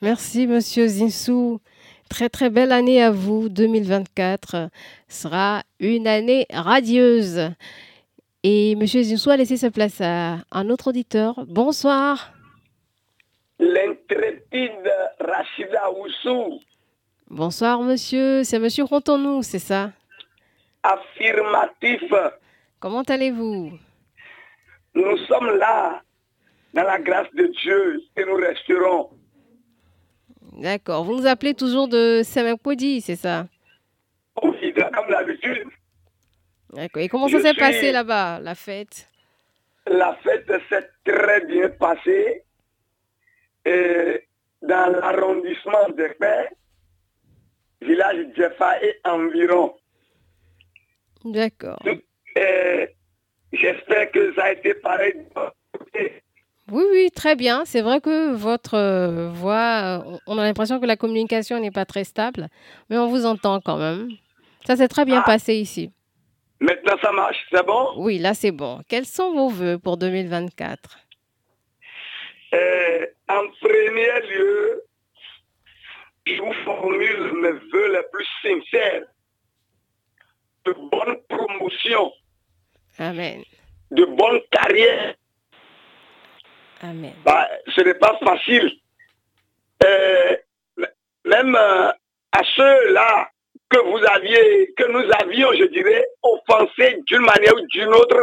[0.00, 1.60] Merci, Monsieur Zinsou.
[2.08, 3.50] Très, très belle année à vous.
[3.50, 4.70] 2024
[5.08, 7.50] sera une année radieuse.
[8.44, 11.44] Et Monsieur Zinsou a laissé sa place à un autre auditeur.
[11.46, 12.32] Bonsoir.
[13.58, 16.60] L'intrépide Rachida Oussou.
[17.28, 18.44] Bonsoir, monsieur.
[18.44, 19.90] C'est Monsieur Rontonou, c'est ça?
[20.84, 22.02] Affirmatif.
[22.78, 23.72] Comment allez-vous?
[24.94, 26.00] Nous sommes là,
[26.74, 29.10] dans la grâce de Dieu, et nous resterons.
[30.52, 31.02] D'accord.
[31.04, 33.46] Vous nous appelez toujours de Semekpodi, c'est ça?
[34.42, 35.66] Oui, comme d'habitude.
[36.76, 39.08] Et comment ça s'est passé là-bas, la fête?
[39.86, 42.42] La fête s'est très bien passée.
[43.64, 44.24] Et
[44.62, 46.50] dans l'arrondissement de Paix,
[47.80, 49.74] village Jeffa et environ.
[51.24, 51.78] D'accord.
[53.52, 55.14] J'espère que ça a été pareil.
[56.70, 57.64] Oui, oui, très bien.
[57.64, 62.04] C'est vrai que votre euh, voix, on a l'impression que la communication n'est pas très
[62.04, 62.48] stable,
[62.90, 64.10] mais on vous entend quand même.
[64.66, 65.26] Ça s'est très bien ah.
[65.26, 65.90] passé ici.
[66.60, 67.92] Maintenant, ça marche, c'est bon?
[67.96, 68.82] Oui, là, c'est bon.
[68.88, 70.98] Quels sont vos voeux pour 2024
[72.54, 74.82] euh, En premier lieu,
[76.26, 79.04] je vous formule mes voeux les plus sincères
[80.64, 82.12] de bonne promotion
[82.98, 83.44] Amen.
[83.92, 85.14] De bonnes carrières.
[86.82, 87.14] Amen.
[87.24, 88.72] Bah, ce n'est pas facile.
[89.84, 90.36] Euh,
[91.24, 91.90] même euh,
[92.32, 93.30] à ceux-là
[93.70, 98.20] que vous aviez, que nous avions, je dirais, offensés d'une manière ou d'une autre,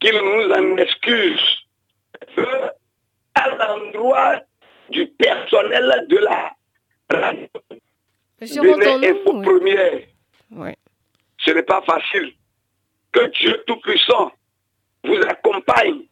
[0.00, 1.58] qu'ils nous en excusent.
[3.34, 4.40] À l'endroit
[4.90, 6.52] du personnel de la
[7.10, 7.48] radio.
[8.40, 10.00] Info première.
[10.50, 10.70] Oui.
[11.38, 12.32] Ce n'est pas facile
[13.12, 14.32] que Dieu Tout-Puissant
[15.04, 16.02] vous accompagne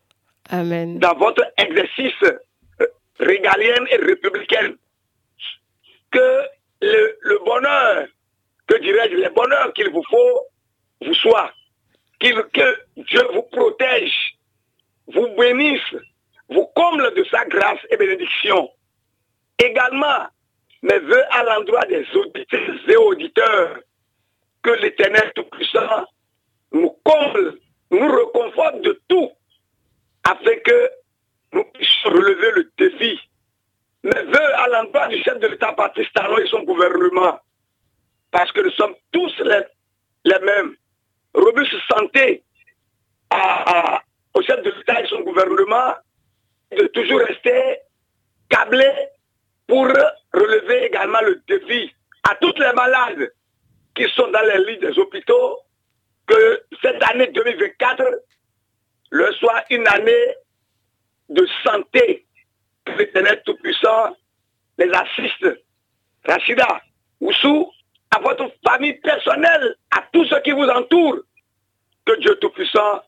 [0.49, 0.99] Amen.
[0.99, 2.23] dans votre exercice
[2.81, 2.87] euh,
[3.19, 4.75] régalien et républicain.
[6.11, 6.43] Que
[6.83, 8.07] le, bonheur,
[8.71, 10.47] que dirais-je, le bonheur qu'il vous faut,
[11.05, 11.51] vous soit.
[12.21, 14.37] que Dieu vous protège,
[15.09, 15.95] vous bénisse,
[16.49, 18.71] vous comble de sa grâce et bénédiction.
[19.59, 20.27] Également,
[20.83, 23.79] mes voeux à l'endroit des auditeurs et auditeurs,
[24.63, 26.05] que l'Éternel Tout-Puissant
[26.73, 27.59] nous comble,
[27.91, 29.31] nous reconforte de tout,
[30.23, 30.91] afin que
[31.55, 33.19] nous puissions relever le défi.
[34.05, 37.41] Mais veut à l'endroit du chef de l'État Pakistano et son gouvernement,
[38.31, 39.63] parce que nous sommes tous les,
[40.25, 40.77] les mêmes.
[41.35, 42.43] Robuste santé
[44.35, 45.95] au chef de l'État et son gouvernement,
[46.77, 47.79] de toujours rester
[48.49, 48.91] câblé
[49.67, 49.87] pour
[50.33, 51.93] relever également le défi
[52.29, 53.33] à toutes les malades
[53.95, 55.59] qui sont dans les lits des hôpitaux
[56.27, 58.05] que cette année 2024
[59.11, 60.35] le soit une année
[61.29, 62.27] de santé,
[62.85, 64.17] que l'éternel Tout-Puissant
[64.79, 65.47] les assiste.
[66.25, 66.81] Rachida,
[67.21, 67.71] Oussou,
[68.11, 71.19] à votre famille personnelle, à tous ceux qui vous entourent,
[72.05, 73.03] que Dieu Tout-Puissant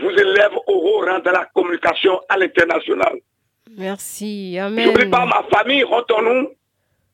[0.00, 3.18] vous élève au haut rang de la communication à l'international.
[3.76, 4.58] Merci.
[4.58, 4.86] Amen.
[4.86, 6.50] N'oublie pas ma famille, retenons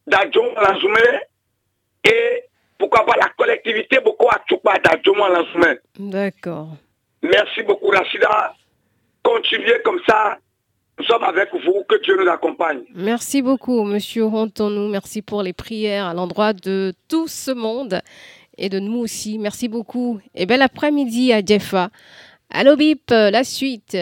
[0.07, 1.21] d'Adjom Lanzoumé
[2.05, 2.45] et
[2.79, 5.79] pourquoi pas la collectivité beaucoup à Tchoupa d'Adjom Lanzoumé.
[5.99, 6.69] D'accord.
[7.23, 8.55] Merci beaucoup, Rachida.
[9.23, 10.38] Continuez comme ça.
[11.01, 11.83] Nous sommes avec vous.
[11.89, 12.83] Que Dieu nous accompagne.
[12.95, 14.87] Merci beaucoup, Monsieur Rontonou.
[14.91, 18.03] Merci pour les prières à l'endroit de tout ce monde
[18.59, 19.39] et de nous aussi.
[19.39, 20.21] Merci beaucoup.
[20.35, 21.89] Et bel après-midi à Jeffa.
[22.51, 23.97] Allo Bip, la suite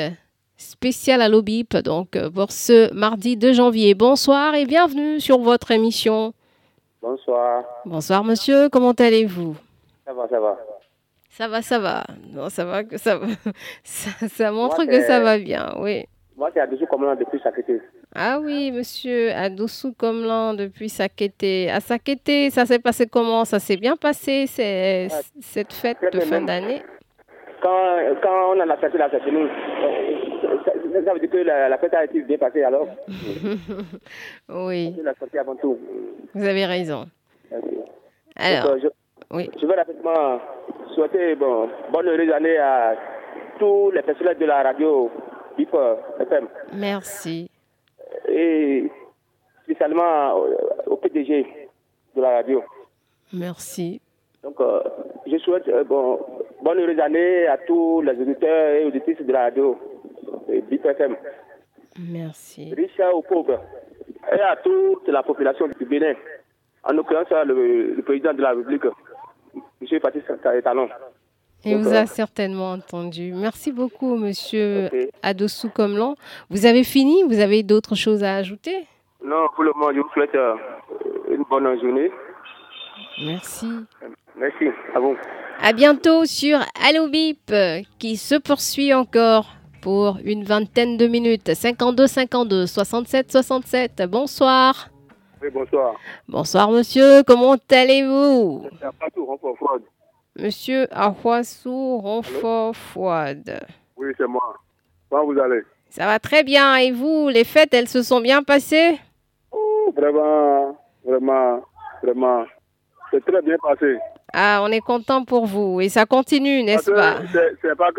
[0.57, 3.95] spéciale Allo Bip, donc pour ce mardi 2 janvier.
[3.95, 6.35] Bonsoir et bienvenue sur votre émission.
[7.01, 7.63] Bonsoir.
[7.85, 8.69] Bonsoir, monsieur.
[8.71, 9.57] Comment allez-vous?
[10.05, 10.59] Ça va, ça va.
[11.31, 12.05] Ça va, ça va.
[12.33, 13.29] Non, ça va, que ça va.
[13.85, 16.05] Ça, ça montre que ça va bien, oui.
[16.38, 17.83] Moi, c'est Adoussou Comlan depuis Sakété.
[18.14, 21.68] Ah oui, monsieur Adoussou Comlan depuis Sakété.
[21.68, 23.44] À Sakété, ça s'est passé comment?
[23.44, 25.09] Ça s'est bien passé, c'est,
[25.40, 26.81] cette fête de fin d'année?
[27.61, 29.48] Quand, quand on a la fête, nous, euh,
[30.64, 30.70] ça,
[31.05, 32.87] ça veut dire que la, la fête a été bien passée alors?
[34.48, 35.77] Oui, La santé avant tout.
[36.35, 37.07] vous avez raison.
[38.37, 38.88] Alors, Donc, je,
[39.37, 39.51] oui.
[39.61, 40.38] je veux rapidement
[40.94, 42.94] souhaiter bon, bonne heureuse année à
[43.59, 45.11] tous les personnels de la radio
[45.59, 47.51] BIP euh, FM Merci.
[48.29, 48.90] et
[49.64, 50.47] spécialement au,
[50.87, 51.47] au PDG
[52.16, 52.62] de la radio.
[53.33, 54.01] Merci.
[54.42, 54.81] Donc, euh,
[55.27, 56.18] je souhaite euh, bon,
[56.62, 59.77] bonne heureuse année à tous les auditeurs et auditrices de la radio
[60.49, 61.16] euh, BIP FM,
[62.11, 62.73] Merci.
[62.75, 63.61] riches pauvres,
[64.33, 66.14] et à toute la population du Bénin,
[66.85, 68.85] en l'occurrence le, le président de la République,
[69.83, 70.01] M.
[70.01, 70.23] Patrice
[70.64, 70.88] Talon.
[71.64, 73.33] Il vous a certainement entendu.
[73.35, 75.09] Merci beaucoup, monsieur Ok.
[75.23, 76.14] Adossou Comlan.
[76.51, 77.23] Vous avez fini?
[77.25, 78.87] Vous avez d'autres choses à ajouter?
[79.25, 80.55] Non, pour le moment, je vous souhaite euh,
[81.31, 82.11] une bonne journée.
[83.25, 83.66] Merci.
[84.37, 85.16] Merci à vous.
[85.61, 87.53] À bientôt sur Allo Bip
[87.99, 91.53] qui se poursuit encore pour une vingtaine de minutes.
[91.53, 94.03] 52 52 67 67.
[94.09, 94.88] Bonsoir.
[95.42, 95.94] Oui, bonsoir.
[96.29, 98.66] Bonsoir monsieur, comment allez-vous?
[100.38, 103.61] Monsieur Ahwassou Ronfort Fouad.
[103.96, 104.55] Oui, c'est moi.
[105.11, 105.62] Comment vous allez?
[105.90, 109.01] Ça va très bien et vous, les fêtes, elles se sont bien passées?
[109.51, 111.62] Oh, Vraiment, vraiment,
[112.03, 112.44] vraiment.
[113.11, 113.98] C'est très bien passé.
[114.33, 117.16] Ah, on est content pour vous et ça continue, n'est-ce pas?
[117.33, 117.90] c'est- pas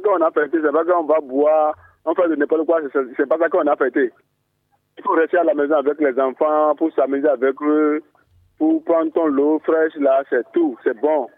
[0.00, 1.74] qu'on a fêté, c'est pas qu'on va boire,
[2.04, 4.12] on fait de n'importe quoi, c'est- c'est pas ça qu'on a fêté.
[4.98, 8.02] Il faut rester à la maison avec les enfants, pour s'amuser avec eux,
[8.58, 11.28] pour prendre ton lot fraîche là, c'est tout, c'est bon.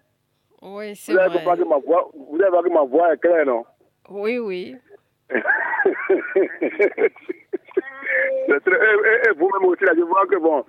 [0.62, 1.57] Oui, c'est Vous avez vrai.
[1.64, 3.64] ma voix, vous avez que ma voix est claire, non?
[4.11, 4.77] Oui, oui.
[8.49, 10.64] C'est très- et, et- et vous-même aussi, là, je vois que bon,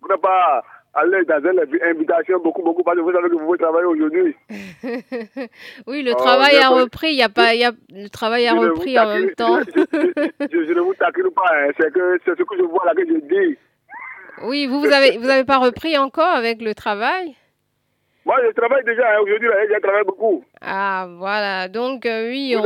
[0.00, 0.62] vous n'êtes pas
[0.94, 4.34] aller dans une invitation beaucoup, beaucoup, parce que vous savez que vous pouvez travailler aujourd'hui.
[5.86, 8.46] oui, le Oh, travail a repris, il y a pas, il y a, le travail
[8.46, 9.58] a repris en même temps.
[9.60, 12.94] Je, je- je- je ne vous taquine pas, hein, c'est ce que je vois là
[12.94, 13.58] que je dis.
[14.44, 17.34] Oui, vous, vous avez, vous avez pas repris encore avec le travail?
[18.26, 20.44] Moi, je travaille déjà hein, aujourd'hui, je travaille beaucoup.
[20.60, 21.68] Ah, voilà.
[21.68, 22.62] Donc, euh, oui, on...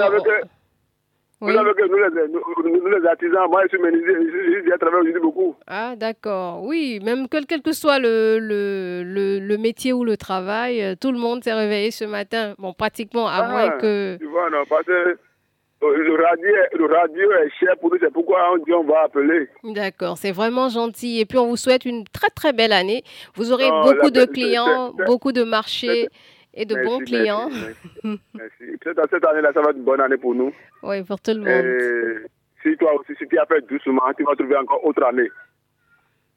[1.42, 1.55] Oui.
[1.55, 4.77] savez que nous, les, nous, nous, les artisans, moi, je suis menuisier, je, je, je
[4.79, 5.57] travaille aujourd'hui beaucoup.
[5.66, 6.62] Ah, d'accord.
[6.64, 10.94] Oui, même quel, quel que soit le, le, le, le métier ou le travail, euh,
[11.01, 12.55] tout le monde s'est réveillé ce matin.
[12.59, 14.18] Bon, pratiquement, à moins que...
[14.18, 15.18] Tu vois, non, parce que
[15.83, 19.49] le radio, le radio est cher pour nous, c'est pourquoi on dit on va appeler.
[19.64, 21.21] D'accord, c'est vraiment gentil.
[21.21, 23.03] Et puis, on vous souhaite une très, très belle année.
[23.35, 26.09] Vous aurez beaucoup de clients, beaucoup de marchés
[26.53, 27.49] et de Merci, bons clients.
[27.51, 28.21] Merci.
[28.35, 28.79] merci.
[28.83, 30.53] Cette, année-là, ça va être une bonne année pour nous.
[30.83, 31.49] Oui, pour tout le monde.
[31.49, 32.29] Et
[32.62, 35.31] si toi aussi, si tu as fait doucement, tu vas trouver encore autre année.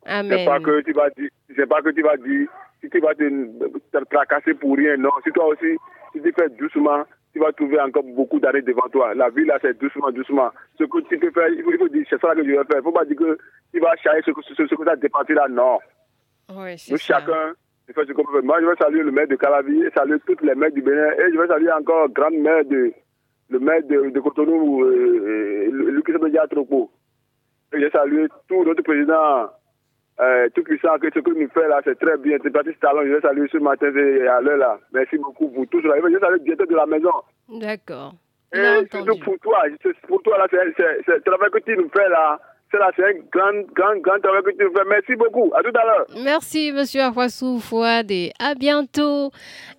[0.05, 0.09] C'est
[0.45, 0.63] pas Amen.
[0.63, 2.47] que tu vas dire, c'est pas que tu vas dire,
[2.81, 5.11] si tu vas te, te tracasser pour rien, non.
[5.23, 5.77] Si toi aussi,
[6.13, 7.03] si tu fais doucement,
[7.33, 9.13] tu vas trouver encore beaucoup d'années devant toi.
[9.15, 10.51] La vie là, c'est doucement, doucement.
[10.77, 12.55] Ce que tu peux faire, il faut, il faut dire, c'est ça que je vais
[12.55, 12.77] faire.
[12.77, 13.37] Il faut pas dire que
[13.73, 15.79] tu vas charger ce que, ce, ce que tu as dépensé là, non.
[16.55, 17.19] Oui, c'est Nous, ça.
[17.19, 17.53] chacun,
[17.87, 18.43] je fais ce qu'on peut faire.
[18.43, 21.33] Moi, je vais saluer le maire de Calavi, saluer toutes les maires du Bénin, et
[21.33, 22.93] je vais saluer encore le grand maire de,
[23.49, 26.91] le maire de, de Cotonou, euh, euh, Lucas Bédia Tropo.
[27.73, 29.49] Et je salue tout notre président,
[30.19, 32.37] euh, tout puissant, que ce que nous fait là, c'est très bien.
[32.43, 34.77] C'est Baptiste Talon, je vais saluer ce matin c'est à l'heure là.
[34.93, 35.95] Merci beaucoup pour tout cela.
[35.97, 37.11] Je vais saluer directeur de la maison.
[37.49, 38.13] D'accord.
[38.53, 39.63] Et surtout pour toi,
[40.07, 42.39] pour toi, là, c'est le travail que tu nous fais là.
[42.71, 44.85] C'est là, c'est un grand, grand, grand travail que tu nous fais.
[44.87, 45.51] Merci beaucoup.
[45.55, 46.05] À tout à l'heure.
[46.23, 49.31] Merci, monsieur Afwassou Fouad, et à bientôt.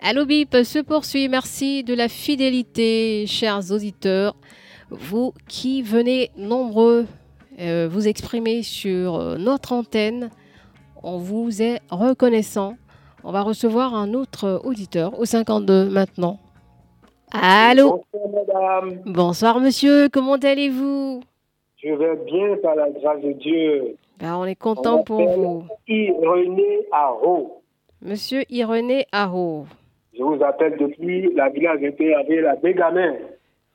[0.02, 1.28] Allo Bip se poursuit.
[1.28, 4.34] Merci de la fidélité, chers auditeurs.
[4.90, 7.06] Vous qui venez nombreux
[7.60, 10.30] euh, vous exprimer sur euh, notre antenne,
[11.02, 12.76] on vous est reconnaissant.
[13.22, 16.38] On va recevoir un autre auditeur au 52 maintenant.
[17.32, 18.04] Allô?
[18.12, 19.00] Bonsoir, madame.
[19.06, 20.08] Bonsoir, monsieur.
[20.08, 21.20] Comment allez-vous?
[21.82, 23.96] Je vais bien par la grâce de Dieu.
[24.18, 25.64] Ben, on est content pour vous.
[25.88, 27.62] Irené Haro.
[28.00, 29.66] Monsieur Irené Haro.
[30.16, 33.14] Je vous appelle depuis la village de la Bégamin.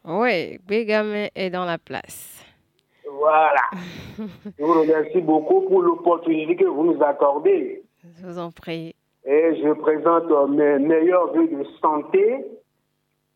[0.05, 2.38] Oui, Bégamin est dans la place.
[3.19, 3.61] Voilà.
[4.57, 7.83] je vous remercie beaucoup pour l'opportunité que vous nous accordez.
[8.03, 8.95] Je vous en prie.
[9.25, 12.45] Et je présente mes meilleurs vœux de santé,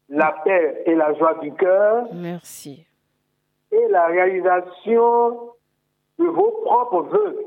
[0.09, 2.07] la paix et la joie du cœur.
[2.13, 2.85] Merci.
[3.71, 5.51] Et la réalisation
[6.19, 7.39] de vos propres vœux.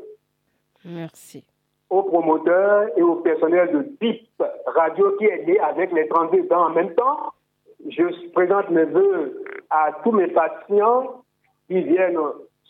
[0.84, 1.44] Merci.
[1.88, 4.28] Aux promoteurs et au personnel de BIP
[4.66, 7.32] Radio qui est né avec les 32 ans en même temps.
[7.88, 11.22] Je présente mes vœux à tous mes patients
[11.68, 12.18] qui viennent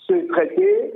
[0.06, 0.94] se traiter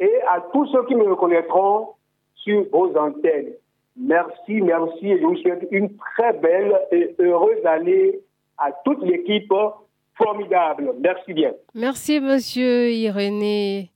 [0.00, 1.88] et à tous ceux qui me reconnaîtront
[2.36, 3.52] sur vos antennes.
[3.96, 8.18] Merci, merci et je vous souhaite une très belle et heureuse année
[8.58, 9.52] à toute l'équipe
[10.16, 10.92] formidable.
[11.00, 11.52] Merci bien.
[11.74, 13.90] Merci, monsieur Irénée.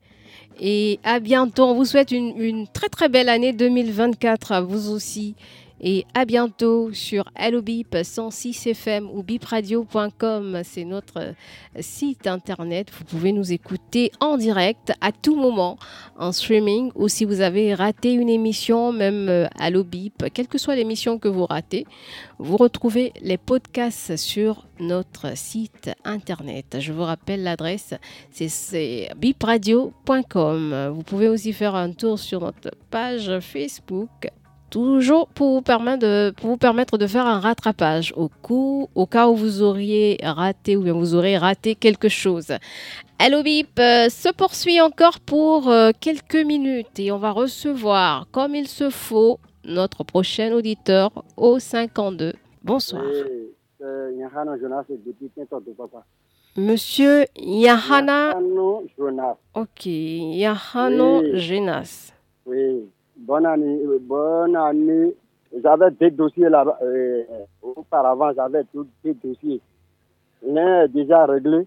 [0.61, 1.65] Et à bientôt.
[1.65, 5.37] On vous souhaite une, une très très belle année 2024 à vous aussi.
[5.81, 7.25] Et à bientôt sur
[7.63, 10.63] Bip 106 FM ou bipradio.com.
[10.65, 11.35] C'est notre
[11.81, 12.91] site internet.
[12.97, 15.79] Vous pouvez nous écouter en direct à tout moment
[16.17, 20.75] en streaming ou si vous avez raté une émission, même euh, Bip, quelle que soit
[20.75, 21.87] l'émission que vous ratez,
[22.39, 26.79] vous retrouvez les podcasts sur notre site internet.
[26.81, 27.95] Je vous rappelle l'adresse,
[28.31, 30.93] c'est bipradio.com.
[30.93, 34.29] Vous pouvez aussi faire un tour sur notre page Facebook
[34.71, 39.07] toujours pour vous permettre de, pour vous permettre de faire un rattrapage au, coup, au
[39.07, 42.53] cas où vous auriez raté ou bien vous aurez raté quelque chose.
[43.19, 48.55] Hello Bip euh, se poursuit encore pour euh, quelques minutes et on va recevoir, comme
[48.55, 52.33] il se faut, notre prochain auditeur au 52.
[52.63, 53.03] Bonsoir.
[56.57, 58.35] Monsieur Yahana.
[58.97, 59.37] Jonas.
[59.55, 61.23] Ok, Yahano.
[61.23, 62.89] Oui bonne année.
[63.19, 65.15] Euh, bonne année.
[65.63, 67.23] J'avais deux dossiers là euh,
[67.63, 69.61] auparavant, j'avais deux dossiers.
[70.47, 71.67] L'un est déjà réglé.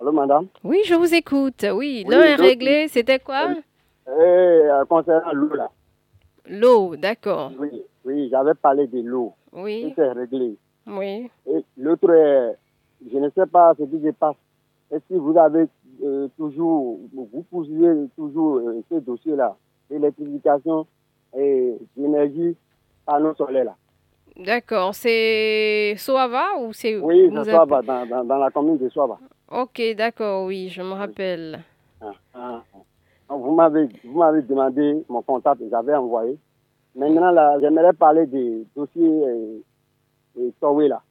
[0.00, 0.46] Allô, madame?
[0.64, 1.66] Oui, je vous écoute.
[1.74, 2.88] Oui, l'un est réglé.
[2.88, 3.48] C'était quoi?
[4.08, 5.70] Euh, Concernant l'eau, là.
[6.48, 7.52] L'eau, d'accord.
[7.58, 9.34] Oui, oui j'avais parlé de l'eau.
[9.52, 9.92] Oui.
[9.96, 10.56] C'est réglé.
[10.86, 11.30] Oui.
[11.46, 12.08] Et l'autre,
[13.10, 14.36] je ne sais pas ce qui se passe.
[14.90, 15.66] Est-ce que vous avez
[16.38, 19.56] toujours, vous poussiez toujours ce dossier-là?
[19.90, 20.86] L'électrification
[21.36, 22.56] et l'énergie
[23.04, 23.64] panneaux solaires.
[23.64, 23.76] Là.
[24.36, 24.94] D'accord.
[24.94, 29.18] C'est Soava ou c'est Oui, c'est Soava, dans, dans, la commune de Soava.
[29.50, 31.60] Ok, d'accord, oui, je me rappelle.
[32.00, 33.34] Ah, ah, ah.
[33.34, 36.36] Vous m'avez demandé mon contact, j'avais envoyé.
[36.96, 39.22] Maintenant, là, j'aimerais parler des dossiers
[40.36, 41.02] et, là.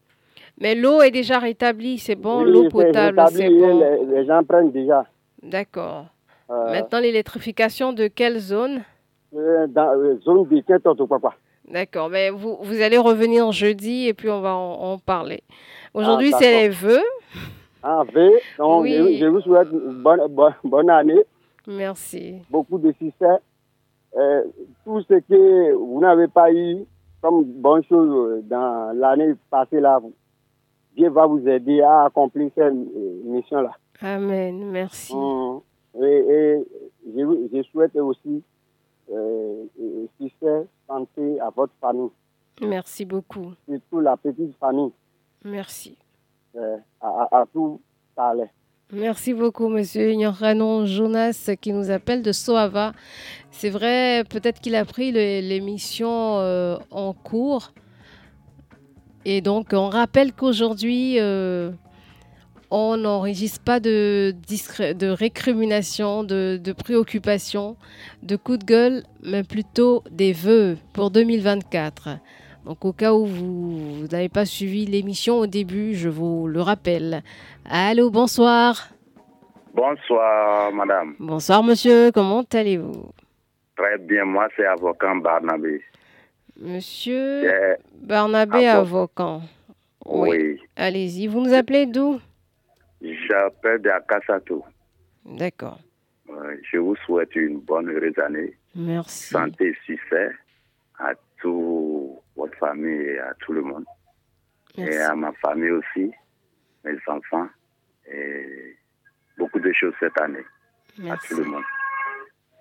[0.60, 3.80] Mais l'eau est déjà rétablie, c'est bon, l'eau potable, c'est bon.
[3.80, 5.06] Les, les gens prennent déjà.
[5.42, 6.08] D'accord.
[6.50, 8.82] Euh, Maintenant, l'électrification de quelle zone
[9.36, 11.36] euh, Dans la euh, zone de papa.
[11.70, 15.44] D'accord, mais vous, vous allez revenir jeudi et puis on va en, parler.
[15.94, 17.04] Aujourd'hui, ah, c'est les vœux.
[17.84, 18.40] Ah, vœux.
[18.58, 20.22] Donc, je, vous souhaite une bonne,
[20.64, 21.24] bonne, année.
[21.68, 22.42] Merci.
[22.50, 23.38] Beaucoup de succès.
[24.84, 26.86] tout ce que vous n'avez pas eu
[27.22, 30.00] comme bonne chose dans l'année passée, là,
[30.96, 33.72] Dieu va vous aider à accomplir cette mission-là.
[34.02, 34.72] Amen.
[34.72, 35.16] Merci.
[35.16, 35.60] Mmh.
[35.96, 36.64] Et,
[37.06, 38.44] je, souhaite aussi
[39.12, 39.66] euh,
[40.20, 42.10] succès, santé à votre famille.
[42.62, 43.54] Merci beaucoup.
[43.68, 44.92] Surtout la petite famille.
[45.44, 45.98] Merci.
[46.56, 47.80] Euh, à, tout
[48.18, 48.34] à
[48.92, 52.94] Merci beaucoup, monsieur Ignoranon Jonas, qui nous appelle de Soava.
[53.52, 57.72] C'est vrai, peut-être qu'il a pris l'émission euh, en cours.
[59.26, 61.72] Et donc, on rappelle qu'aujourd'hui, euh,
[62.72, 64.34] on n'enregistre pas de,
[64.94, 67.76] de récrimination, de, préoccupation,
[68.24, 72.10] de coups de gueule, mais plutôt des vœux pour 2024.
[72.66, 77.24] Donc au cas où vous n'avez pas suivi l'émission au début, je vous le rappelle.
[77.70, 78.90] Allô, bonsoir.
[79.74, 81.16] Bonsoir, madame.
[81.20, 82.12] Bonsoir, monsieur.
[82.12, 83.12] Comment allez-vous?
[83.76, 84.26] Très bien.
[84.26, 85.82] Moi, c'est avocat Barnabé.
[86.60, 89.40] Monsieur Barnabé, avocat.
[90.06, 90.60] Oui.
[90.76, 91.28] Allez-y.
[91.28, 92.20] Vous nous appelez d'où?
[93.02, 94.64] J'appelle de Akasato.
[95.26, 95.80] D'accord.
[96.72, 98.58] je vous souhaite une bonne heureuse année.
[98.76, 99.30] Merci.
[99.30, 100.32] Santé et succès
[100.98, 103.86] à toute votre famille et à tout le monde.
[104.78, 106.12] Et à ma famille aussi,
[106.84, 107.48] mes enfants.
[108.12, 108.76] Et
[109.38, 110.46] beaucoup de choses cette année.
[111.10, 111.64] À tout le monde.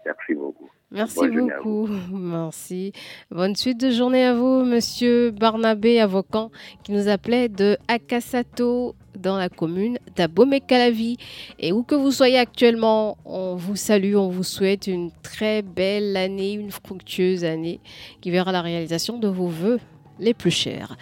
[0.07, 0.71] Merci beaucoup.
[0.91, 1.89] Merci beaucoup.
[2.13, 2.93] Merci.
[3.31, 6.51] Bonne suite de journée à vous, monsieur Barnabé Avocan,
[6.83, 11.17] qui nous appelait de Akasato dans la commune d'Abomey-Calavi.
[11.59, 16.17] Et où que vous soyez actuellement, on vous salue, on vous souhaite une très belle
[16.17, 17.81] année, une fructueuse année
[18.21, 19.81] qui verra la réalisation de vos voeux
[20.19, 20.97] les plus chers.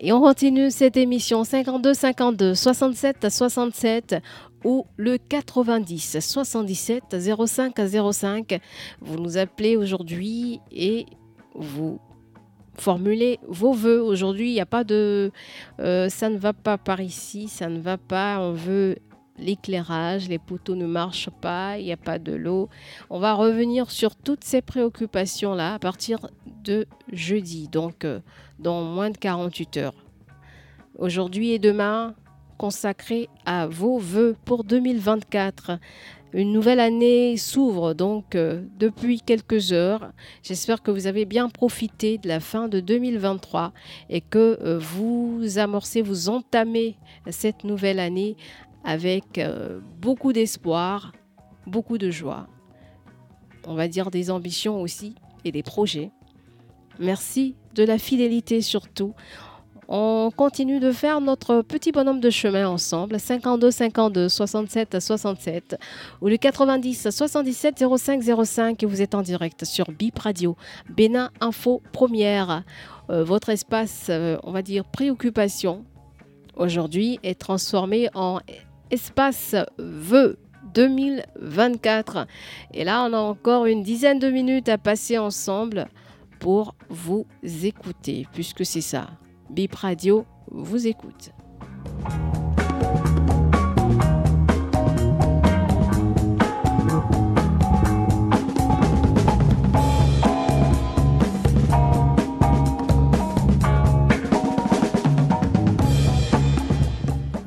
[0.00, 4.16] Et on continue cette émission 52 52 67 67
[4.64, 7.16] ou le 90 77
[7.46, 7.74] 05
[8.12, 8.60] 05.
[9.00, 11.06] Vous nous appelez aujourd'hui et
[11.54, 12.00] vous
[12.80, 14.00] formulez vos voeux.
[14.00, 15.30] Aujourd'hui, il n'y a pas de
[15.80, 18.96] euh, ça ne va pas par ici, ça ne va pas, on veut
[19.38, 22.68] l'éclairage, les poteaux ne marchent pas, il n'y a pas de l'eau.
[23.10, 26.18] On va revenir sur toutes ces préoccupations-là à partir
[26.64, 28.20] de jeudi, donc euh,
[28.58, 29.94] dans moins de 48 heures.
[30.98, 32.14] Aujourd'hui et demain,
[32.58, 35.78] consacré à vos voeux pour 2024.
[36.34, 40.12] Une nouvelle année s'ouvre donc euh, depuis quelques heures.
[40.42, 43.72] J'espère que vous avez bien profité de la fin de 2023
[44.10, 46.96] et que euh, vous amorcez, vous entamez
[47.30, 48.36] cette nouvelle année
[48.84, 51.12] avec euh, beaucoup d'espoir,
[51.66, 52.46] beaucoup de joie.
[53.66, 55.14] On va dire des ambitions aussi
[55.46, 56.10] et des projets.
[56.98, 59.14] Merci de la fidélité surtout.
[59.90, 65.78] On continue de faire notre petit bonhomme de chemin ensemble, 52 52 67 67
[66.20, 70.56] ou le 90 77 05 05 et vous êtes en direct sur Bip Radio,
[70.90, 72.64] Bénin Info Première.
[73.08, 75.86] Euh, votre espace, euh, on va dire préoccupation,
[76.54, 78.40] aujourd'hui est transformé en
[78.90, 80.38] espace vœux
[80.74, 82.26] 2024.
[82.74, 85.88] Et là, on a encore une dizaine de minutes à passer ensemble
[86.40, 89.08] pour vous écouter, puisque c'est ça.
[89.50, 91.32] Bip Radio vous écoute.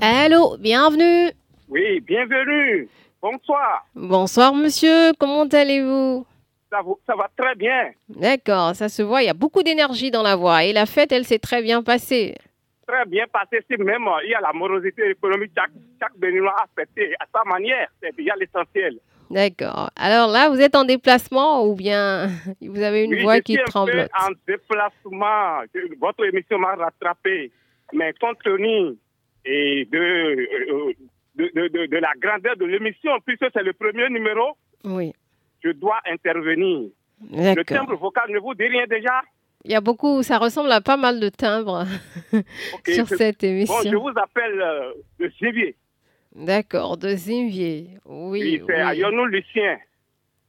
[0.02, 1.32] Allô, bienvenue.
[1.70, 2.90] Oui, bienvenue.
[3.22, 3.86] Bonsoir.
[3.96, 6.26] Bonsoir monsieur, comment allez-vous?
[6.72, 7.92] Ça, va très bien.
[8.10, 11.12] D'accord, ça se voit, il y a beaucoup d'énergie dans la voix et la fête,
[11.12, 12.36] elle s'est très bien passée.
[12.88, 16.66] Très bien passée, si même il y a la morosité économique, chaque, chaque Béninois a
[16.76, 19.00] fêté à sa manière, c'est déjà l'essentiel.
[19.30, 19.90] D'accord.
[19.96, 22.28] Alors là, vous êtes en déplacement ou bien
[22.62, 24.10] vous avez une voix qui tremble?
[24.20, 25.62] en déplacement.
[26.02, 27.52] Votre émission m'a rattrapé.
[27.94, 28.98] Mais compte tenu
[29.46, 30.94] et de,
[31.36, 34.56] de, de, de, la grandeur de l'émission, puisque c'est le premier numéro,
[34.86, 35.14] oui
[35.64, 36.90] je dois intervenir.
[37.32, 39.22] Le timbre vocal ne vous dit rien déjà?
[39.64, 41.86] Il y a beaucoup, ça ressemble à pas mal de timbres
[42.88, 43.76] sur cette émission.
[43.76, 45.76] Bon, je vous appelle euh, de Zivier.
[46.36, 47.90] D'accord, de Zivier.
[48.06, 48.40] Oui.
[48.40, 49.78] oui c'est Ayonou Lucien.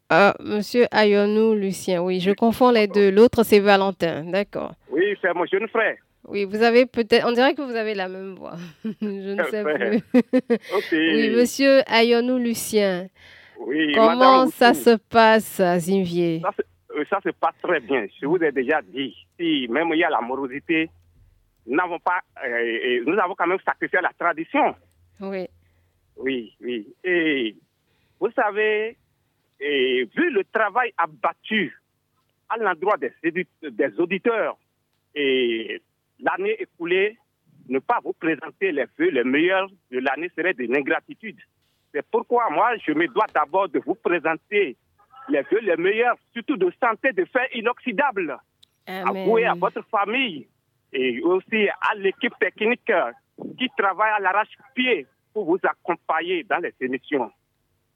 [0.09, 3.11] Ah, monsieur Ayonou Lucien, oui, je confonds les deux.
[3.11, 4.75] L'autre, c'est Valentin, d'accord.
[4.91, 5.97] Oui, c'est mon jeune frère.
[6.29, 8.57] Oui, vous avez peut-être, on dirait que vous avez la même voix.
[8.85, 10.01] je ne sais plus.
[10.93, 13.09] Oui, monsieur Ayonou Lucien.
[13.95, 16.43] Comment ça se passe à Zinvier
[16.95, 18.07] euh, ça, se passe très bien.
[18.21, 20.91] Je vous ai déjà dit, si même il y a la morosité,
[21.67, 24.75] nous n'avons pas, euh, nous avons quand même sacrifié la tradition.
[25.21, 25.47] Oui.
[26.17, 26.87] Oui, oui.
[27.03, 27.57] Et
[28.21, 28.99] vous savez,
[29.59, 31.75] et vu le travail abattu
[32.51, 34.59] à l'endroit des, des auditeurs
[35.15, 35.81] et
[36.21, 37.17] l'année écoulée,
[37.69, 41.39] ne pas vous présenter les vœux les meilleurs de l'année serait de l'ingratitude.
[41.93, 44.77] C'est pourquoi moi, je me dois d'abord de vous présenter
[45.29, 48.39] les vœux les meilleurs, surtout de santé, de fer inoxydable.
[48.87, 50.49] À vous et à votre famille
[50.93, 52.91] et aussi à l'équipe technique
[53.59, 57.31] qui travaille à l'arrache-pied pour vous accompagner dans les émissions.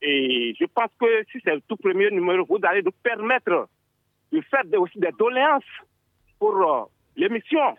[0.00, 3.68] Et je pense que si c'est le tout premier numéro, vous allez nous permettre
[4.32, 5.64] de faire aussi des doléances
[6.38, 6.84] pour euh,
[7.16, 7.74] l'émission.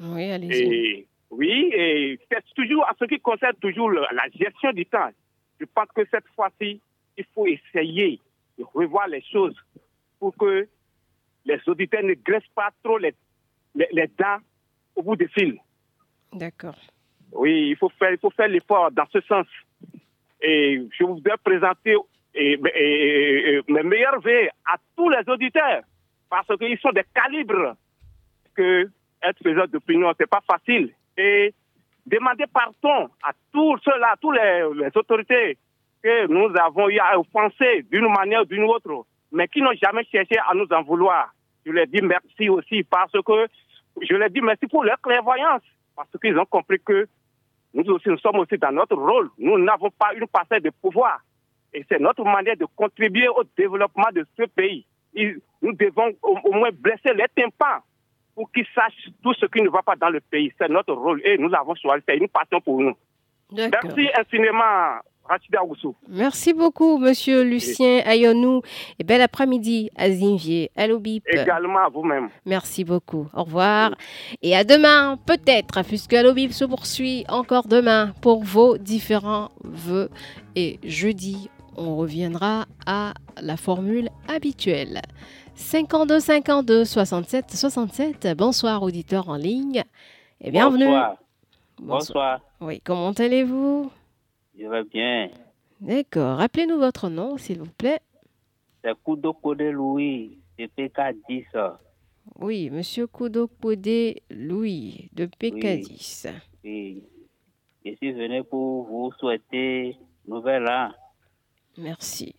[0.00, 1.06] Oui, allez-y.
[1.30, 5.10] Oui, et c'est toujours à ce qui concerne toujours la gestion du temps.
[5.62, 6.80] Je pense que cette fois-ci,
[7.16, 8.18] il faut essayer
[8.58, 9.54] de revoir les choses
[10.18, 10.66] pour que
[11.44, 13.14] les auditeurs ne graissent pas trop les,
[13.76, 14.38] les, dents
[14.96, 15.54] au bout des fils.
[16.32, 16.74] D'accord.
[17.30, 19.46] Oui, il faut faire, il faut faire l'effort dans ce sens.
[20.40, 21.96] Et je voudrais présenter
[22.34, 22.56] et,
[23.68, 25.82] mes meilleurs vœux à tous les auditeurs
[26.28, 27.76] parce qu'ils sont des calibres
[28.56, 28.90] que
[29.22, 30.92] être faiseur d'opinion, c'est pas facile.
[31.16, 31.54] Et
[32.06, 35.58] demander pardon à tous ceux-là, toutes les, autorités
[36.02, 40.04] que nous avons eu à offenser d'une manière ou d'une autre, mais qui n'ont jamais
[40.04, 41.32] cherché à nous en vouloir.
[41.64, 43.46] Je leur dis merci aussi parce que
[44.00, 45.62] je leur dis merci pour leur clairvoyance,
[45.94, 47.06] parce qu'ils ont compris que
[47.74, 49.30] nous aussi, nous sommes aussi dans notre rôle.
[49.38, 51.20] Nous n'avons pas une parcelle de pouvoir.
[51.72, 54.84] Et c'est notre manière de contribuer au développement de ce pays.
[55.14, 57.80] Nous devons au moins blesser les tympans
[58.34, 60.52] pour qu'ils sachent tout ce qui ne va pas dans le pays.
[60.58, 62.02] C'est notre rôle et nous avons choisi.
[62.08, 62.94] C'est une passion pour nous.
[63.54, 65.94] Merci infiniment, Rachida Oussou.
[66.08, 68.62] Merci beaucoup, monsieur Lucien Ayonou.
[68.98, 70.70] Et bel après-midi à Zinvier.
[70.74, 71.24] Allô, Bip.
[71.28, 72.30] Également à vous-même.
[72.46, 73.28] Merci beaucoup.
[73.34, 73.94] Au revoir.
[74.40, 80.08] Et à demain, peut-être, puisque Allô, Bip se poursuit encore demain pour vos différents vœux.
[80.56, 85.00] Et jeudi, on reviendra à la formule habituelle.
[85.54, 88.36] 52 52 67 67.
[88.36, 89.84] Bonsoir, auditeurs en ligne.
[90.40, 90.86] Et bienvenue.
[90.86, 91.16] Bonsoir.
[91.80, 92.40] Bonsoir.
[92.60, 93.90] Oui, comment allez-vous?
[94.58, 95.30] Je vais bien.
[95.80, 96.38] D'accord.
[96.38, 98.00] Rappelez-nous votre nom, s'il vous plaît.
[98.84, 101.74] C'est Koudokode Louis, de PK10.
[102.38, 106.32] Oui, monsieur Koudokode Louis, de PK10.
[106.64, 107.02] Oui.
[107.84, 109.96] Je suis venu pour vous souhaiter
[110.26, 110.90] nouvel an.
[111.78, 112.34] Merci.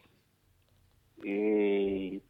[1.26, 2.22] Et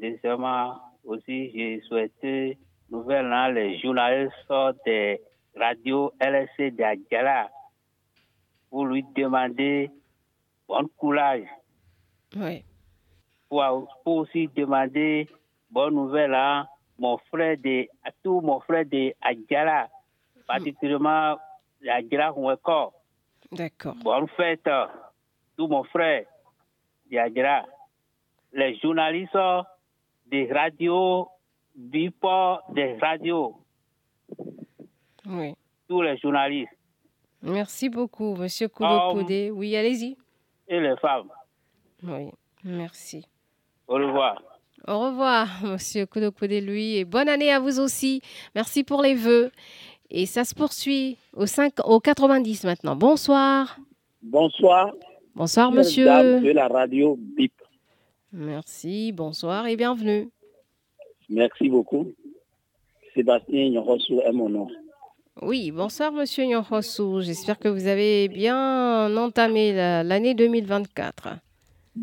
[0.00, 2.58] deuxièmement aussi, j'ai souhaité
[2.90, 4.34] nouvel an les journalistes
[4.84, 5.20] des
[5.56, 7.50] radios LSC d'Adjala
[8.68, 9.90] pour lui demander
[10.68, 11.46] bon courage.
[12.36, 12.64] Oui.
[13.48, 15.28] Pour, pour aussi demander
[15.70, 16.68] bonne nouvelle à
[16.98, 19.88] mon frère de, à tout mon frère de Adjala,
[20.46, 21.36] particulièrement
[21.88, 22.32] Adjala.
[23.52, 23.96] D'accord.
[24.04, 24.68] Bonne fête,
[25.56, 26.26] tout mon frère
[27.10, 27.66] de Adjala.
[28.52, 29.36] Les journalistes
[30.26, 31.28] des radios,
[31.74, 33.54] Bipo des radios,
[35.26, 35.54] Oui.
[35.88, 36.70] tous les journalistes
[37.42, 39.50] Merci beaucoup, monsieur Koudokode.
[39.54, 40.16] Oui, allez-y.
[40.68, 41.30] et les femmes.
[42.02, 42.28] Oui,
[42.64, 43.24] merci.
[43.88, 44.42] Au revoir.
[44.86, 48.20] Au revoir, monsieur Koudokode Louis, et bonne année à vous aussi.
[48.54, 49.50] Merci pour les vœux.
[50.10, 52.96] Et ça se poursuit au, 5, au 90 maintenant.
[52.96, 53.78] Bonsoir.
[54.22, 54.90] Bonsoir.
[55.34, 56.04] Bonsoir, monsieur.
[56.04, 57.52] dames de la radio BIP.
[58.32, 60.28] Merci, bonsoir et bienvenue.
[61.28, 62.12] Merci beaucoup.
[63.14, 64.68] Sébastien Nyorosu est mon nom.
[65.42, 67.22] Oui, bonsoir, monsieur Nyohosu.
[67.22, 71.28] J'espère que vous avez bien entamé la- l'année 2024.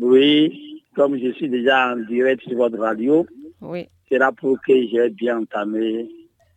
[0.00, 3.26] Oui, comme je suis déjà en direct sur votre radio,
[3.62, 3.86] Oui.
[4.08, 6.08] c'est là pour que j'ai bien entamé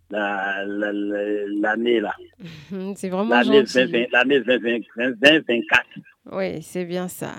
[0.09, 2.13] la- la- la- l'année là.
[2.95, 3.73] C'est vraiment L'année gentil.
[3.91, 5.85] 2020 l'année 2020 2024.
[6.33, 7.33] Oui, c'est bien ça.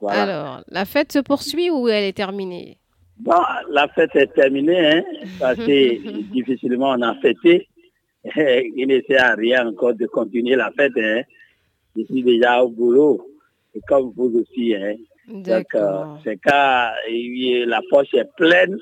[0.00, 0.22] Voilà.
[0.22, 2.78] Alors, la fête se poursuit ou elle est terminée?
[3.18, 3.34] Bon,
[3.70, 5.02] la fête est terminée, hein,
[5.40, 7.68] parce que difficilement on a fêté.
[8.24, 10.92] Il ne sert à rien encore de continuer la fête.
[10.96, 11.22] Hein.
[11.96, 13.20] Je suis déjà au boulot,
[13.74, 14.74] et comme vous aussi.
[14.74, 14.94] Hein.
[15.28, 18.76] Donc, euh, c'est quand euh, la poche est pleine,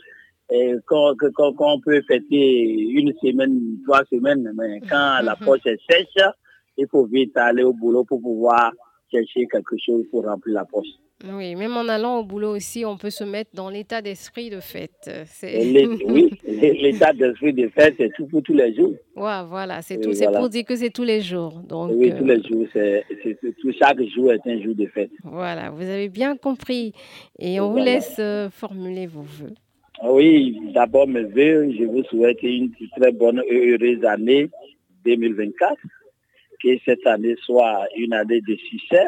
[0.50, 5.80] et qu'on qu'on- qu'on peut fêter une semaine, trois semaines, mais quand la poche est
[5.90, 6.24] sèche,
[6.76, 8.70] il faut vite aller au boulot pour pouvoir
[9.10, 10.86] chercher quelque chose pour remplir la poche.
[11.24, 14.60] Oui, même en allant au boulot aussi, on peut se mettre dans l'état d'esprit de
[14.60, 15.10] fête.
[16.06, 18.94] Oui, l'état d'esprit de fête, c'est tout pour tous les jours.
[19.16, 20.12] Ouais, voilà, c'est tout.
[20.12, 21.60] C'est pour dire que c'est tous les jours.
[21.66, 23.04] Donc, oui, euh, tous les jours, c'est,
[23.60, 25.10] tout, chaque jour est un jour de fête.
[25.24, 26.92] voilà, vous avez bien compris.
[27.38, 29.54] Et on vous laisse euh, formuler vos voeux.
[30.04, 34.50] Oui, d'abord mes vœux, je vous souhaite une très bonne et heureuse année
[35.04, 35.74] 2024.
[36.62, 39.06] Que cette année soit une année de succès,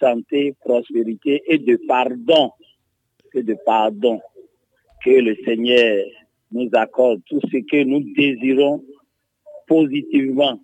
[0.00, 2.50] santé, prospérité et de pardon.
[3.34, 4.20] Et de pardon.
[5.04, 6.04] Que le Seigneur
[6.50, 8.82] nous accorde tout ce que nous désirons
[9.66, 10.60] positivement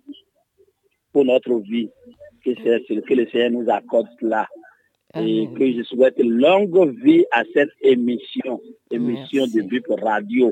[1.13, 1.89] pour notre vie.
[2.43, 4.47] Que, c'est ce que le Seigneur nous accorde cela.
[5.15, 8.59] Et que je souhaite longue vie à cette émission,
[8.91, 10.51] émission de Bip Radio.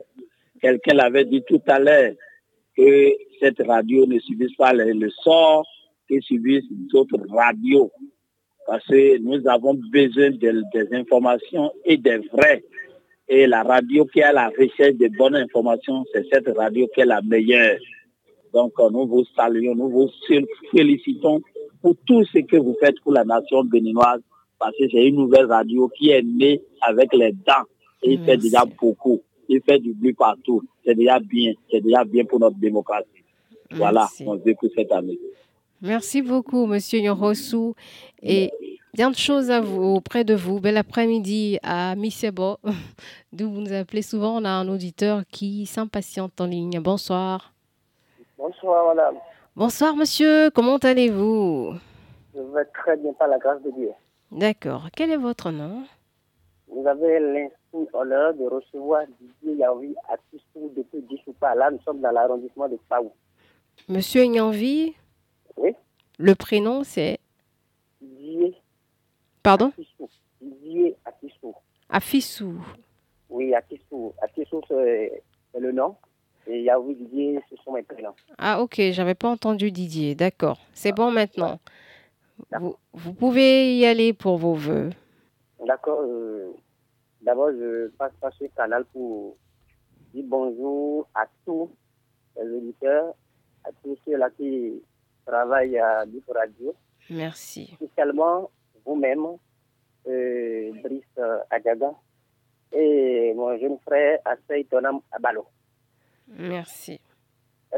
[0.62, 2.14] Quelqu'un l'avait dit tout à l'heure
[2.78, 3.10] que
[3.42, 5.66] cette radio ne subisse pas le, le sort
[6.10, 7.92] que subissent d'autres radios.
[8.68, 12.64] Parce que nous avons besoin de- des informations et des vrais.
[13.28, 17.06] Et la radio qui a la recherche de bonnes informations, c'est cette radio qui est
[17.06, 17.78] la meilleure.
[18.54, 20.10] Donc, euh, nous vous saluons, nous vous
[20.72, 21.42] félicitons
[21.82, 24.22] pour tout ce que vous faites pour la nation béninoise,
[24.60, 27.66] parce que c'est une nouvelle radio qui est née avec les dents
[28.04, 29.22] et il fait déjà beaucoup.
[29.50, 30.62] Il fait du bruit partout.
[30.86, 31.54] C'est déjà bien.
[31.70, 33.08] C'est déjà bien pour notre démocratie.
[33.72, 34.24] Voilà, Merci.
[34.28, 35.18] on écoute cette année.
[35.84, 37.74] Merci beaucoup, Monsieur Nyorosu.
[38.22, 38.54] Et
[38.94, 40.62] bien de choses à vous, auprès de vous.
[40.62, 42.56] Bel après-midi à Misebo,
[43.34, 44.38] d'où vous nous appelez souvent.
[44.38, 46.80] On a un auditeur qui s'impatiente en ligne.
[46.80, 47.52] Bonsoir.
[48.38, 49.16] Bonsoir, madame.
[49.58, 51.74] Bonsoir monsieur, comment allez-vous?
[52.34, 53.92] Je vais très bien par la grâce de Dieu.
[54.32, 54.88] D'accord.
[54.96, 55.84] Quel est votre nom?
[56.70, 61.54] Vous avez l'insigne honneur de recevoir Didier Yaoui à Tissou depuis Dissoupa.
[61.56, 63.12] Là, nous sommes dans l'arrondissement de Paou.
[63.90, 64.96] Monsieur Nyanvi
[65.58, 65.72] Oui.
[66.18, 67.20] Le prénom c'est
[68.02, 68.56] Didier
[69.42, 69.68] Pardon
[71.06, 71.54] à Tissou.
[71.90, 72.54] Afissou.
[73.30, 73.54] Oui.
[73.54, 74.14] À Tissou,
[74.68, 75.24] c'est
[75.58, 75.96] le nom.
[76.48, 78.16] Et Yaoui Didier, ce sont mes prénoms.
[78.38, 80.16] Ah ok, j'avais pas entendu Didier.
[80.16, 80.60] D'accord.
[80.74, 81.60] C'est bon maintenant.
[82.60, 84.90] Vous, vous pouvez y aller pour vos voeux.
[85.66, 86.02] D'accord.
[86.02, 86.52] euh,
[87.22, 89.38] D'abord, je passe par ce canal pour
[90.14, 91.70] dire bonjour à tous
[92.38, 93.14] les auditeurs,
[93.64, 94.82] à tous ceux-là qui
[95.26, 96.74] travaillent à Bip Radio,
[97.10, 97.72] Merci.
[97.76, 98.50] spécialement
[98.86, 99.26] vous-même,
[100.08, 101.94] euh, Brice euh, Adiaga,
[102.72, 105.46] et mon jeune frère Assey Tonam Abalo.
[106.28, 107.00] Merci.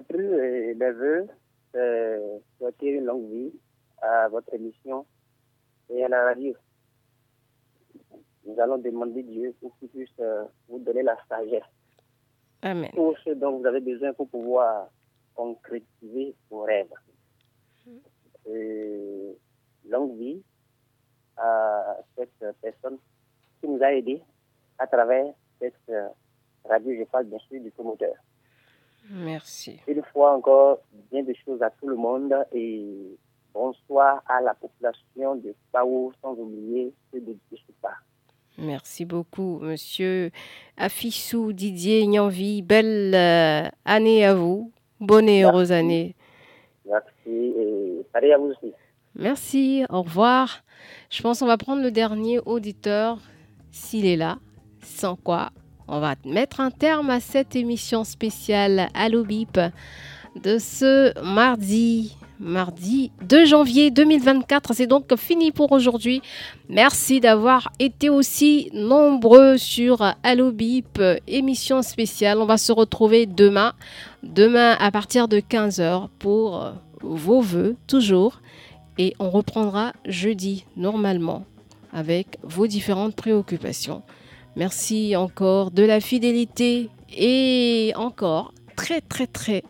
[0.10, 1.28] Puis, euh, les vœux,
[1.74, 2.20] c'est
[2.58, 3.54] souhaiter une longue vie
[4.02, 5.06] à votre émission
[5.89, 6.54] et à la radio.
[8.46, 11.64] Nous allons demander Dieu pour qu'il puisse euh, vous donner la sagesse.
[12.62, 12.91] Amen.
[12.93, 14.89] Tout ce dont vous avez besoin pour pouvoir
[15.34, 16.91] concrétiser vos rêves.
[18.48, 19.34] Euh,
[19.88, 20.41] longue vie
[21.38, 22.98] à cette personne
[23.60, 24.22] qui nous a aidés
[24.80, 25.26] à travers
[25.60, 25.91] cette
[26.68, 26.96] radio.
[26.98, 28.16] Je parle bien sûr du promoteur.
[29.12, 29.80] Merci.
[29.88, 30.80] Une fois encore,
[31.12, 33.18] bien de choses à tout le monde et
[33.54, 37.93] bonsoir à la population de Pao, sans oublier ceux de Dissoupa.
[38.58, 40.32] Merci beaucoup, monsieur
[40.78, 42.62] Afissou Didier Nyanvi.
[42.62, 44.72] Belle euh, année à vous.
[45.00, 46.16] Bonne et heureuse année.
[46.86, 47.75] Merci et
[48.16, 48.53] pareil à vous.
[49.16, 50.63] Merci, au revoir.
[51.09, 53.20] Je pense qu'on va prendre le dernier auditeur,
[53.72, 54.38] s'il est là,
[54.82, 55.51] sans quoi
[55.88, 59.59] on va mettre un terme à cette émission spéciale Allo Bip
[60.43, 64.74] de ce mardi, mardi 2 janvier 2024.
[64.74, 66.24] C'est donc fini pour aujourd'hui.
[66.70, 72.39] Merci d'avoir été aussi nombreux sur Allo Bip, émission spéciale.
[72.39, 73.74] On va se retrouver demain,
[74.24, 76.74] demain à partir de 15h pour
[77.06, 78.41] vos voeux, toujours.
[78.97, 81.45] Et on reprendra jeudi, normalement,
[81.91, 84.03] avec vos différentes préoccupations.
[84.56, 89.64] Merci encore de la fidélité et encore très très très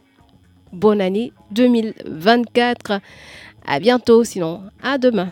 [0.71, 3.01] bonne année 2024.
[3.65, 5.31] À bientôt, sinon à demain.